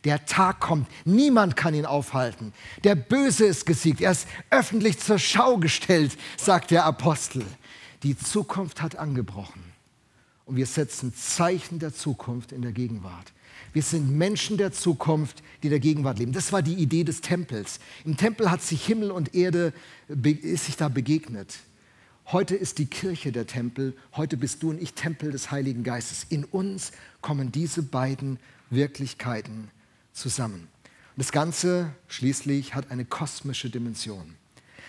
Der 0.08 0.26
Tag 0.26 0.62
kommt, 0.62 0.88
niemand 1.04 1.58
kann 1.58 1.74
ihn 1.74 1.86
aufhalten. 1.86 2.54
Der 2.86 2.96
Böse 2.96 3.46
ist 3.46 3.66
gesiegt, 3.66 4.00
er 4.00 4.12
ist 4.12 4.26
öffentlich 4.50 5.00
zur 5.00 5.20
Schau 5.20 5.58
gestellt, 5.58 6.18
sagt 6.38 6.72
der 6.72 6.86
Apostel. 6.86 7.44
Die 8.04 8.18
Zukunft 8.18 8.82
hat 8.82 8.96
angebrochen 8.96 9.62
und 10.46 10.56
wir 10.56 10.66
setzen 10.66 11.14
Zeichen 11.14 11.80
der 11.80 11.94
Zukunft 11.94 12.54
in 12.54 12.62
der 12.62 12.72
Gegenwart. 12.72 13.34
Wir 13.74 13.82
sind 13.82 14.10
Menschen 14.10 14.56
der 14.56 14.72
Zukunft, 14.72 15.44
die 15.62 15.68
der 15.68 15.82
Gegenwart 15.82 16.20
leben. 16.20 16.32
Das 16.32 16.54
war 16.54 16.62
die 16.62 16.76
Idee 16.76 17.04
des 17.04 17.20
Tempels. 17.20 17.82
Im 18.06 18.16
Tempel 18.16 18.50
hat 18.50 18.62
sich 18.62 18.86
Himmel 18.86 19.12
und 19.12 19.36
Erde 19.36 19.74
ist 20.08 20.68
sich 20.68 20.78
da 20.78 20.88
begegnet. 20.88 21.54
Heute 22.28 22.56
ist 22.56 22.78
die 22.78 22.86
Kirche 22.86 23.34
der 23.34 23.46
Tempel. 23.46 23.94
Heute 24.16 24.38
bist 24.38 24.64
du 24.64 24.70
und 24.70 24.82
ich 24.82 24.94
Tempel 24.94 25.34
des 25.34 25.52
Heiligen 25.52 25.84
Geistes. 25.84 26.26
In 26.30 26.46
uns 26.46 26.94
kommen 27.20 27.52
diese 27.52 27.84
beiden 27.84 28.40
Wirklichkeiten 28.70 29.70
zusammen. 30.18 30.68
Und 31.16 31.24
das 31.24 31.32
Ganze 31.32 31.94
schließlich 32.08 32.76
hat 32.76 32.92
eine 32.92 33.06
kosmische 33.06 33.70
Dimension. 33.70 34.36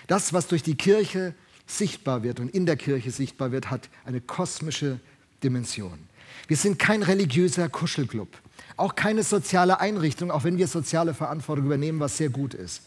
Das, 0.06 0.32
was 0.32 0.46
durch 0.46 0.62
die 0.62 0.74
Kirche 0.74 1.34
sichtbar 1.66 2.22
wird 2.22 2.40
und 2.40 2.48
in 2.48 2.66
der 2.66 2.76
Kirche 2.76 3.10
sichtbar 3.10 3.52
wird, 3.52 3.70
hat 3.70 3.88
eine 4.04 4.20
kosmische 4.20 5.00
Dimension. 5.42 5.98
Wir 6.46 6.56
sind 6.56 6.78
kein 6.78 7.02
religiöser 7.02 7.68
Kuschelclub, 7.68 8.28
auch 8.76 8.94
keine 8.94 9.22
soziale 9.22 9.80
Einrichtung, 9.80 10.30
auch 10.30 10.44
wenn 10.44 10.56
wir 10.56 10.66
soziale 10.66 11.14
Verantwortung 11.14 11.66
übernehmen, 11.66 12.00
was 12.00 12.16
sehr 12.16 12.30
gut 12.30 12.54
ist. 12.54 12.82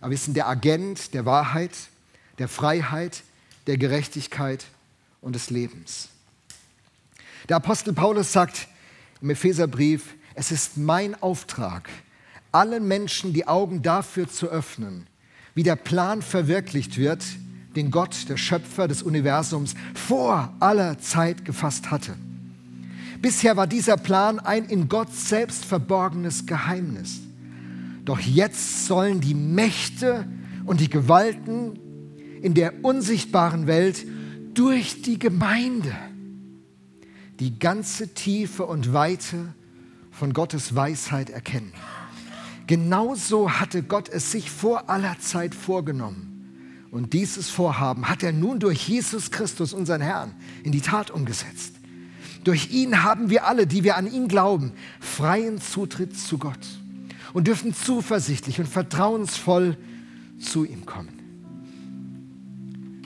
Aber 0.00 0.10
wir 0.10 0.18
sind 0.18 0.36
der 0.36 0.48
Agent 0.48 1.14
der 1.14 1.24
Wahrheit, 1.24 1.72
der 2.38 2.48
Freiheit, 2.48 3.22
der 3.66 3.78
Gerechtigkeit 3.78 4.66
und 5.20 5.34
des 5.34 5.50
Lebens. 5.50 6.08
Der 7.48 7.56
Apostel 7.56 7.92
Paulus 7.92 8.32
sagt 8.32 8.68
im 9.20 9.30
Epheserbrief, 9.30 10.14
es 10.36 10.52
ist 10.52 10.76
mein 10.76 11.20
Auftrag, 11.20 11.88
allen 12.52 12.86
Menschen 12.86 13.32
die 13.32 13.48
Augen 13.48 13.82
dafür 13.82 14.28
zu 14.28 14.48
öffnen, 14.48 15.06
wie 15.54 15.62
der 15.62 15.76
Plan 15.76 16.20
verwirklicht 16.22 16.98
wird, 16.98 17.24
den 17.74 17.90
Gott, 17.90 18.28
der 18.28 18.36
Schöpfer 18.36 18.86
des 18.86 19.02
Universums, 19.02 19.74
vor 19.94 20.54
aller 20.60 20.98
Zeit 20.98 21.44
gefasst 21.44 21.90
hatte. 21.90 22.14
Bisher 23.20 23.56
war 23.56 23.66
dieser 23.66 23.96
Plan 23.96 24.38
ein 24.38 24.66
in 24.66 24.88
Gott 24.88 25.12
selbst 25.12 25.64
verborgenes 25.64 26.46
Geheimnis. 26.46 27.20
Doch 28.04 28.20
jetzt 28.20 28.86
sollen 28.86 29.22
die 29.22 29.34
Mächte 29.34 30.26
und 30.66 30.80
die 30.80 30.90
Gewalten 30.90 31.78
in 32.42 32.52
der 32.52 32.84
unsichtbaren 32.84 33.66
Welt 33.66 34.06
durch 34.52 35.00
die 35.00 35.18
Gemeinde 35.18 35.94
die 37.40 37.58
ganze 37.58 38.14
Tiefe 38.14 38.64
und 38.64 38.92
Weite 38.92 39.54
von 40.18 40.32
Gottes 40.32 40.74
Weisheit 40.74 41.30
erkennen. 41.30 41.72
Genauso 42.66 43.50
hatte 43.50 43.82
Gott 43.82 44.08
es 44.08 44.32
sich 44.32 44.50
vor 44.50 44.88
aller 44.90 45.18
Zeit 45.20 45.54
vorgenommen. 45.54 46.88
Und 46.90 47.12
dieses 47.12 47.50
Vorhaben 47.50 48.08
hat 48.08 48.22
er 48.22 48.32
nun 48.32 48.58
durch 48.58 48.88
Jesus 48.88 49.30
Christus, 49.30 49.72
unseren 49.72 50.00
Herrn, 50.00 50.34
in 50.64 50.72
die 50.72 50.80
Tat 50.80 51.10
umgesetzt. 51.10 51.74
Durch 52.44 52.70
ihn 52.70 53.02
haben 53.02 53.28
wir 53.28 53.46
alle, 53.46 53.66
die 53.66 53.84
wir 53.84 53.96
an 53.96 54.10
ihn 54.10 54.28
glauben, 54.28 54.72
freien 55.00 55.60
Zutritt 55.60 56.16
zu 56.16 56.38
Gott 56.38 56.58
und 57.32 57.46
dürfen 57.46 57.74
zuversichtlich 57.74 58.60
und 58.60 58.68
vertrauensvoll 58.68 59.76
zu 60.38 60.64
ihm 60.64 60.86
kommen. 60.86 61.08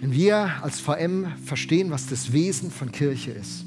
Wenn 0.01 0.13
wir 0.13 0.63
als 0.63 0.81
VM 0.81 1.27
verstehen, 1.45 1.91
was 1.91 2.07
das 2.07 2.33
Wesen 2.33 2.71
von 2.71 2.93
Kirche 2.93 3.33
ist, 3.33 3.65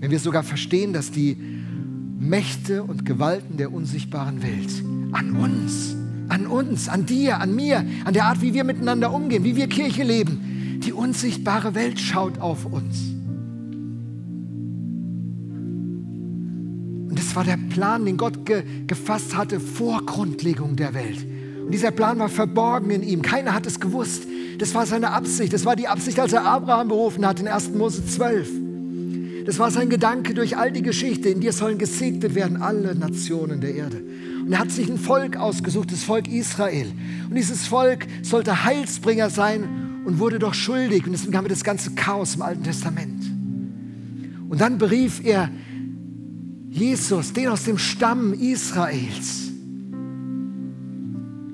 wenn 0.00 0.10
wir 0.10 0.20
sogar 0.20 0.42
verstehen, 0.42 0.92
dass 0.92 1.10
die 1.10 1.36
Mächte 2.18 2.82
und 2.82 3.06
Gewalten 3.06 3.56
der 3.56 3.72
unsichtbaren 3.72 4.42
Welt 4.42 4.84
an 5.12 5.36
uns, 5.36 5.96
an 6.28 6.46
uns, 6.46 6.88
an 6.88 7.06
dir, 7.06 7.40
an 7.40 7.54
mir, 7.54 7.84
an 8.04 8.12
der 8.12 8.24
Art, 8.24 8.42
wie 8.42 8.54
wir 8.54 8.64
miteinander 8.64 9.12
umgehen, 9.12 9.44
wie 9.44 9.56
wir 9.56 9.68
Kirche 9.68 10.02
leben, 10.02 10.80
die 10.84 10.92
unsichtbare 10.92 11.74
Welt 11.74 12.00
schaut 12.00 12.40
auf 12.40 12.66
uns. 12.66 13.14
Und 17.08 17.18
das 17.18 17.36
war 17.36 17.44
der 17.44 17.58
Plan, 17.70 18.04
den 18.04 18.16
Gott 18.16 18.44
ge 18.44 18.64
gefasst 18.86 19.36
hatte 19.36 19.60
vor 19.60 20.04
Grundlegung 20.04 20.74
der 20.76 20.94
Welt. 20.94 21.24
Und 21.64 21.72
dieser 21.72 21.92
Plan 21.92 22.18
war 22.18 22.28
verborgen 22.28 22.90
in 22.90 23.02
ihm. 23.02 23.22
Keiner 23.22 23.54
hat 23.54 23.66
es 23.66 23.78
gewusst. 23.78 24.24
Das 24.58 24.74
war 24.74 24.86
seine 24.86 25.12
Absicht. 25.12 25.52
Das 25.52 25.64
war 25.64 25.76
die 25.76 25.86
Absicht, 25.86 26.18
als 26.18 26.32
er 26.32 26.44
Abraham 26.44 26.88
berufen 26.88 27.24
hat 27.26 27.38
in 27.40 27.46
1. 27.46 27.70
Mose 27.74 28.04
12. 28.04 28.67
Das 29.48 29.58
war 29.58 29.70
sein 29.70 29.88
Gedanke 29.88 30.34
durch 30.34 30.58
all 30.58 30.70
die 30.70 30.82
Geschichte. 30.82 31.30
In 31.30 31.40
dir 31.40 31.54
sollen 31.54 31.78
gesegnet 31.78 32.34
werden 32.34 32.60
alle 32.60 32.94
Nationen 32.94 33.62
der 33.62 33.74
Erde. 33.74 34.04
Und 34.44 34.52
er 34.52 34.58
hat 34.58 34.70
sich 34.70 34.90
ein 34.90 34.98
Volk 34.98 35.38
ausgesucht, 35.38 35.90
das 35.90 36.04
Volk 36.04 36.28
Israel. 36.28 36.92
Und 37.30 37.34
dieses 37.34 37.66
Volk 37.66 38.06
sollte 38.20 38.64
Heilsbringer 38.64 39.30
sein 39.30 40.02
und 40.04 40.18
wurde 40.18 40.38
doch 40.38 40.52
schuldig. 40.52 41.06
Und 41.06 41.12
deswegen 41.12 41.34
haben 41.34 41.46
wir 41.46 41.48
das 41.48 41.64
ganze 41.64 41.92
Chaos 41.92 42.34
im 42.34 42.42
Alten 42.42 42.62
Testament. 42.62 43.24
Und 44.50 44.60
dann 44.60 44.76
berief 44.76 45.24
er 45.24 45.48
Jesus, 46.68 47.32
den 47.32 47.48
aus 47.48 47.64
dem 47.64 47.78
Stamm 47.78 48.34
Israels, 48.34 49.48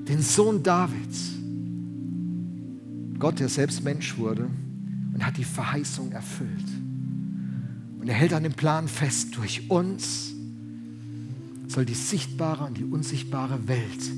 den 0.09 0.21
Sohn 0.21 0.61
Davids. 0.61 1.31
Gott, 3.19 3.39
der 3.39 3.47
selbst 3.47 3.85
Mensch 3.85 4.17
wurde 4.17 4.49
und 5.13 5.25
hat 5.25 5.37
die 5.37 5.45
Verheißung 5.45 6.11
erfüllt. 6.11 6.84
Und 8.05 8.09
er 8.09 8.17
hält 8.17 8.33
an 8.33 8.43
dem 8.43 8.53
Plan 8.53 8.87
fest, 8.87 9.35
durch 9.35 9.67
uns 9.67 10.31
soll 11.67 11.85
die 11.85 11.95
sichtbare 11.95 12.63
und 12.65 12.77
die 12.77 12.83
unsichtbare 12.83 13.67
Welt 13.67 14.11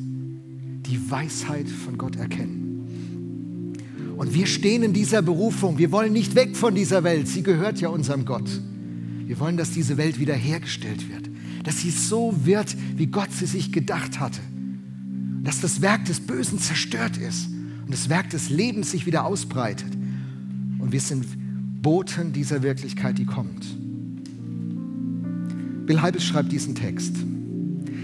die 0.85 1.09
Weisheit 1.09 1.69
von 1.69 1.97
Gott 1.97 2.17
erkennen. 2.17 3.77
Und 4.17 4.33
wir 4.33 4.45
stehen 4.45 4.83
in 4.83 4.91
dieser 4.91 5.21
Berufung. 5.21 5.77
Wir 5.77 5.93
wollen 5.93 6.11
nicht 6.11 6.35
weg 6.35 6.57
von 6.57 6.75
dieser 6.75 7.05
Welt. 7.05 7.29
Sie 7.29 7.43
gehört 7.43 7.79
ja 7.79 7.87
unserem 7.87 8.25
Gott. 8.25 8.49
Wir 9.25 9.39
wollen, 9.39 9.55
dass 9.55 9.71
diese 9.71 9.95
Welt 9.95 10.19
wiederhergestellt 10.19 11.09
wird. 11.09 11.29
Dass 11.63 11.79
sie 11.79 11.91
so 11.91 12.35
wird, 12.43 12.75
wie 12.97 13.07
Gott 13.07 13.31
sie 13.31 13.45
sich 13.45 13.71
gedacht 13.71 14.19
hatte. 14.19 14.41
Dass 15.43 15.61
das 15.61 15.79
Werk 15.81 16.03
des 16.03 16.19
Bösen 16.19 16.59
zerstört 16.59 17.15
ist 17.15 17.47
und 17.85 17.93
das 17.93 18.09
Werk 18.09 18.31
des 18.31 18.49
Lebens 18.49 18.91
sich 18.91 19.05
wieder 19.05 19.23
ausbreitet. 19.23 19.93
Und 20.77 20.91
wir 20.91 20.99
sind 20.99 21.25
Boten 21.87 22.33
dieser 22.33 22.63
Wirklichkeit, 22.63 23.17
die 23.17 23.25
kommt. 23.25 23.65
Bill 25.85 26.01
Heibels 26.01 26.25
schreibt 26.25 26.51
diesen 26.51 26.75
Text. 26.75 27.15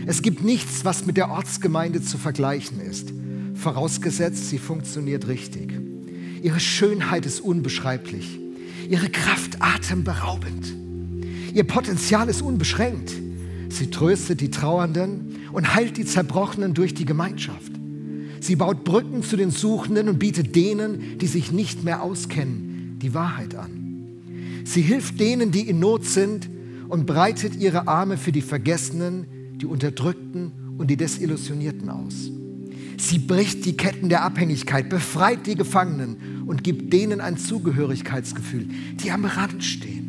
Es 0.06 0.22
gibt 0.22 0.42
nichts, 0.42 0.86
was 0.86 1.06
mit 1.06 1.18
der 1.18 1.30
Ortsgemeinde 1.30 2.02
zu 2.02 2.18
vergleichen 2.18 2.80
ist, 2.80 3.12
vorausgesetzt, 3.56 4.48
sie 4.48 4.58
funktioniert 4.58 5.28
richtig. 5.28 5.74
Ihre 6.42 6.62
Schönheit 6.62 7.26
ist 7.26 7.42
unbeschreiblich, 7.42 8.40
ihre 8.90 9.10
Kraft 9.10 9.62
atemberaubend, 9.62 10.74
ihr 11.54 11.66
Potenzial 11.66 12.30
ist 12.30 12.42
unbeschränkt. 12.42 13.12
Sie 13.68 13.90
tröstet 13.90 14.40
die 14.40 14.50
Trauernden 14.50 15.40
und 15.52 15.76
heilt 15.76 15.98
die 15.98 16.06
Zerbrochenen 16.06 16.74
durch 16.74 16.94
die 16.94 17.04
Gemeinschaft. 17.04 17.74
Sie 18.40 18.56
baut 18.56 18.86
Brücken 18.86 19.24
zu 19.24 19.36
den 19.36 19.52
Suchenden 19.52 20.08
und 20.08 20.20
bietet 20.20 20.56
denen, 20.56 21.18
die 21.18 21.28
sich 21.28 21.52
nicht 21.52 21.84
mehr 21.84 22.02
auskennen, 22.02 22.63
die 23.04 23.14
Wahrheit 23.14 23.56
an. 23.56 24.64
Sie 24.64 24.82
hilft 24.82 25.20
denen, 25.20 25.52
die 25.52 25.68
in 25.68 25.80
Not 25.80 26.06
sind 26.06 26.50
und 26.88 27.06
breitet 27.06 27.56
ihre 27.56 27.88
Arme 27.88 28.18
für 28.18 28.32
die 28.32 28.42
Vergessenen, 28.42 29.26
die 29.58 29.66
Unterdrückten 29.66 30.52
und 30.78 30.90
die 30.90 30.98
Desillusionierten 30.98 31.90
aus. 31.90 32.32
Sie 32.98 33.20
bricht 33.20 33.66
die 33.66 33.76
Ketten 33.76 34.10
der 34.10 34.24
Abhängigkeit, 34.24 34.90
befreit 34.90 35.46
die 35.46 35.56
Gefangenen 35.56 36.46
und 36.46 36.64
gibt 36.64 36.94
denen 36.94 37.20
ein 37.20 37.38
Zugehörigkeitsgefühl, 37.38 38.68
die 39.04 39.12
am 39.12 39.26
Rand 39.26 39.64
stehen. 39.64 40.04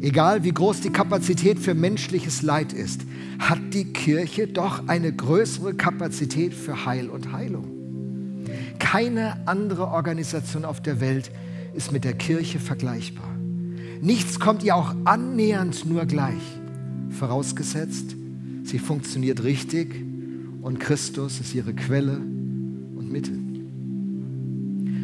Egal 0.00 0.44
wie 0.44 0.52
groß 0.52 0.80
die 0.80 0.90
Kapazität 0.90 1.58
für 1.58 1.74
menschliches 1.74 2.42
Leid 2.42 2.72
ist, 2.72 3.02
hat 3.38 3.58
die 3.72 3.86
Kirche 3.86 4.46
doch 4.46 4.86
eine 4.86 5.12
größere 5.12 5.74
Kapazität 5.74 6.54
für 6.54 6.86
Heil 6.86 7.08
und 7.08 7.32
Heilung. 7.32 7.73
Keine 8.78 9.46
andere 9.46 9.88
Organisation 9.88 10.64
auf 10.64 10.80
der 10.80 11.00
Welt 11.00 11.30
ist 11.74 11.92
mit 11.92 12.04
der 12.04 12.14
Kirche 12.14 12.58
vergleichbar. 12.58 13.28
Nichts 14.00 14.38
kommt 14.38 14.62
ihr 14.62 14.76
auch 14.76 14.94
annähernd 15.04 15.86
nur 15.86 16.06
gleich, 16.06 16.42
vorausgesetzt, 17.10 18.14
sie 18.62 18.78
funktioniert 18.78 19.42
richtig 19.42 19.94
und 20.62 20.78
Christus 20.78 21.40
ist 21.40 21.54
ihre 21.54 21.74
Quelle 21.74 22.16
und 22.16 23.10
Mittel. 23.10 23.38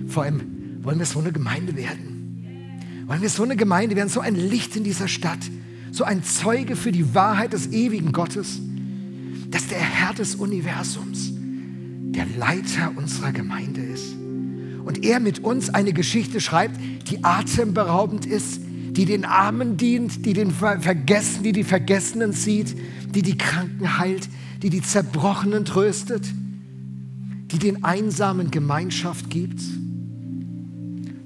Vor 0.06 0.24
allem 0.24 0.40
wollen 0.82 0.98
wir 0.98 1.06
so 1.06 1.18
eine 1.18 1.32
Gemeinde 1.32 1.76
werden. 1.76 3.04
Wollen 3.06 3.22
wir 3.22 3.30
so 3.30 3.42
eine 3.42 3.56
Gemeinde 3.56 3.96
werden, 3.96 4.08
so 4.08 4.20
ein 4.20 4.34
Licht 4.34 4.76
in 4.76 4.84
dieser 4.84 5.08
Stadt, 5.08 5.40
so 5.92 6.04
ein 6.04 6.22
Zeuge 6.22 6.76
für 6.76 6.92
die 6.92 7.14
Wahrheit 7.14 7.52
des 7.52 7.72
ewigen 7.72 8.12
Gottes, 8.12 8.60
dass 9.50 9.66
der 9.66 9.80
Herr 9.80 10.14
des 10.14 10.36
Universums 10.36 11.32
der 12.20 12.38
Leiter 12.38 12.92
unserer 12.96 13.32
Gemeinde 13.32 13.80
ist. 13.80 14.14
Und 14.84 15.04
er 15.04 15.20
mit 15.20 15.38
uns 15.38 15.70
eine 15.70 15.94
Geschichte 15.94 16.40
schreibt, 16.40 16.78
die 17.08 17.24
atemberaubend 17.24 18.26
ist, 18.26 18.60
die 18.90 19.06
den 19.06 19.24
Armen 19.24 19.78
dient, 19.78 20.26
die 20.26 20.34
den 20.34 20.50
Vergessen, 20.50 21.42
die 21.44 21.52
die 21.52 21.64
Vergessenen 21.64 22.32
sieht, 22.32 22.76
die 23.14 23.22
die 23.22 23.38
Kranken 23.38 23.98
heilt, 23.98 24.28
die 24.62 24.68
die 24.68 24.82
Zerbrochenen 24.82 25.64
tröstet, 25.64 26.26
die 27.46 27.58
den 27.58 27.84
Einsamen 27.84 28.50
Gemeinschaft 28.50 29.30
gibt. 29.30 29.62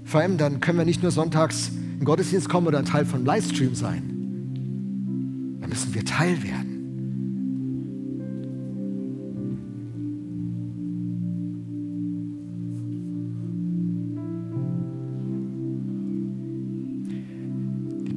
Vor 0.04 0.20
allem 0.20 0.36
dann 0.38 0.60
können 0.60 0.78
wir 0.78 0.84
nicht 0.84 1.02
nur 1.02 1.10
sonntags 1.10 1.72
in 1.98 2.04
Gottesdienst 2.04 2.48
kommen 2.48 2.68
oder 2.68 2.78
ein 2.78 2.84
Teil 2.84 3.04
von 3.04 3.24
Livestream 3.24 3.74
sein. 3.74 5.58
Da 5.60 5.66
müssen 5.66 5.92
wir 5.92 6.04
Teil 6.04 6.40
werden. 6.44 6.73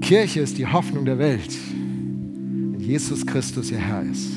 Kirche 0.08 0.40
ist 0.40 0.58
die 0.58 0.66
Hoffnung 0.66 1.04
der 1.04 1.20
Welt, 1.20 1.54
wenn 1.70 2.80
Jesus 2.80 3.26
Christus 3.26 3.72
ihr 3.72 3.78
Herr 3.78 4.04
ist. 4.04 4.30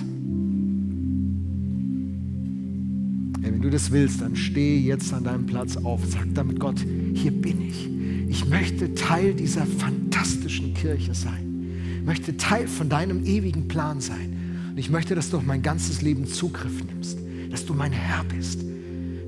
Hey, 3.41 3.53
wenn 3.53 3.63
du 3.63 3.71
das 3.71 3.93
willst, 3.93 4.21
dann 4.21 4.35
steh 4.35 4.81
jetzt 4.81 5.13
an 5.13 5.23
deinem 5.23 5.47
Platz 5.47 5.77
auf. 5.77 6.01
Sag 6.09 6.27
damit 6.35 6.59
Gott, 6.59 6.85
hier 7.15 7.31
bin 7.31 7.63
ich. 7.63 7.89
Ich 8.29 8.49
möchte 8.49 8.97
Teil 8.97 9.33
dieser 9.33 9.65
fantastischen 9.65 10.75
Kirche 10.75 11.15
sein. 11.15 11.71
Ich 12.01 12.05
möchte 12.05 12.37
Teil 12.37 12.67
von 12.67 12.89
deinem 12.89 13.25
ewigen 13.25 13.69
Plan 13.69 14.01
sein. 14.01 14.67
Und 14.73 14.79
ich 14.79 14.91
möchte, 14.91 15.15
dass 15.15 15.31
du 15.31 15.37
auf 15.37 15.45
mein 15.45 15.63
ganzes 15.63 16.03
Leben 16.03 16.27
Zugriff 16.27 16.83
nimmst. 16.85 17.17
Dass 17.49 17.65
du 17.65 17.75
mein 17.75 17.93
Herr 17.93 18.25
bist. 18.25 18.65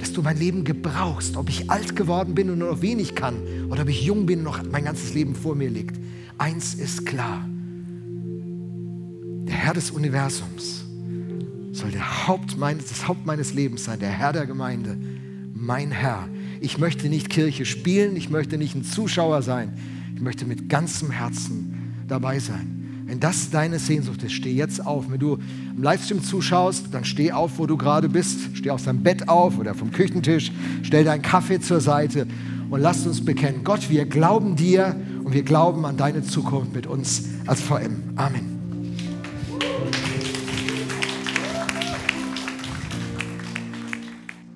Dass 0.00 0.12
du 0.12 0.22
mein 0.22 0.40
Leben 0.40 0.64
gebrauchst. 0.64 1.36
Ob 1.36 1.48
ich 1.48 1.70
alt 1.70 1.94
geworden 1.94 2.34
bin 2.34 2.50
und 2.50 2.58
nur 2.58 2.72
noch 2.72 2.82
wenig 2.82 3.14
kann. 3.14 3.36
Oder 3.70 3.82
ob 3.82 3.88
ich 3.88 4.02
jung 4.02 4.26
bin 4.26 4.40
und 4.40 4.44
noch 4.46 4.60
mein 4.72 4.82
ganzes 4.82 5.14
Leben 5.14 5.36
vor 5.36 5.54
mir 5.54 5.70
liegt. 5.70 6.02
Eins 6.38 6.74
ist 6.74 7.06
klar. 7.06 7.46
Der 9.46 9.54
Herr 9.54 9.74
des 9.74 9.90
Universums 9.90 10.84
soll 11.72 11.90
der 11.90 12.26
Haupt 12.28 12.56
meines, 12.56 12.86
das 12.86 13.08
Haupt 13.08 13.26
meines 13.26 13.54
Lebens 13.54 13.84
sein, 13.84 13.98
der 13.98 14.10
Herr 14.10 14.32
der 14.32 14.46
Gemeinde, 14.46 14.96
mein 15.54 15.90
Herr. 15.90 16.28
Ich 16.60 16.78
möchte 16.78 17.08
nicht 17.08 17.30
Kirche 17.30 17.64
spielen, 17.64 18.16
ich 18.16 18.30
möchte 18.30 18.58
nicht 18.58 18.74
ein 18.74 18.84
Zuschauer 18.84 19.42
sein, 19.42 19.72
ich 20.14 20.20
möchte 20.20 20.44
mit 20.44 20.68
ganzem 20.68 21.10
Herzen 21.10 22.04
dabei 22.08 22.38
sein. 22.38 22.82
Wenn 23.06 23.20
das 23.20 23.50
deine 23.50 23.78
Sehnsucht 23.78 24.22
ist, 24.22 24.32
steh 24.32 24.52
jetzt 24.52 24.86
auf. 24.86 25.10
Wenn 25.10 25.18
du 25.18 25.38
im 25.76 25.82
Livestream 25.82 26.22
zuschaust, 26.22 26.86
dann 26.92 27.04
steh 27.04 27.32
auf, 27.32 27.58
wo 27.58 27.66
du 27.66 27.76
gerade 27.76 28.08
bist. 28.08 28.56
Steh 28.56 28.70
aus 28.70 28.84
deinem 28.84 29.02
Bett 29.02 29.28
auf 29.28 29.58
oder 29.58 29.74
vom 29.74 29.90
Küchentisch. 29.90 30.50
Stell 30.82 31.04
deinen 31.04 31.20
Kaffee 31.20 31.60
zur 31.60 31.80
Seite 31.80 32.26
und 32.70 32.80
lass 32.80 33.06
uns 33.06 33.22
bekennen. 33.22 33.64
Gott, 33.64 33.90
wir 33.90 34.06
glauben 34.06 34.56
dir 34.56 34.96
und 35.32 35.36
wir 35.36 35.44
glauben 35.44 35.86
an 35.86 35.96
deine 35.96 36.22
Zukunft 36.22 36.74
mit 36.74 36.86
uns 36.86 37.22
als 37.46 37.62
VM. 37.62 38.02
Amen. 38.16 38.51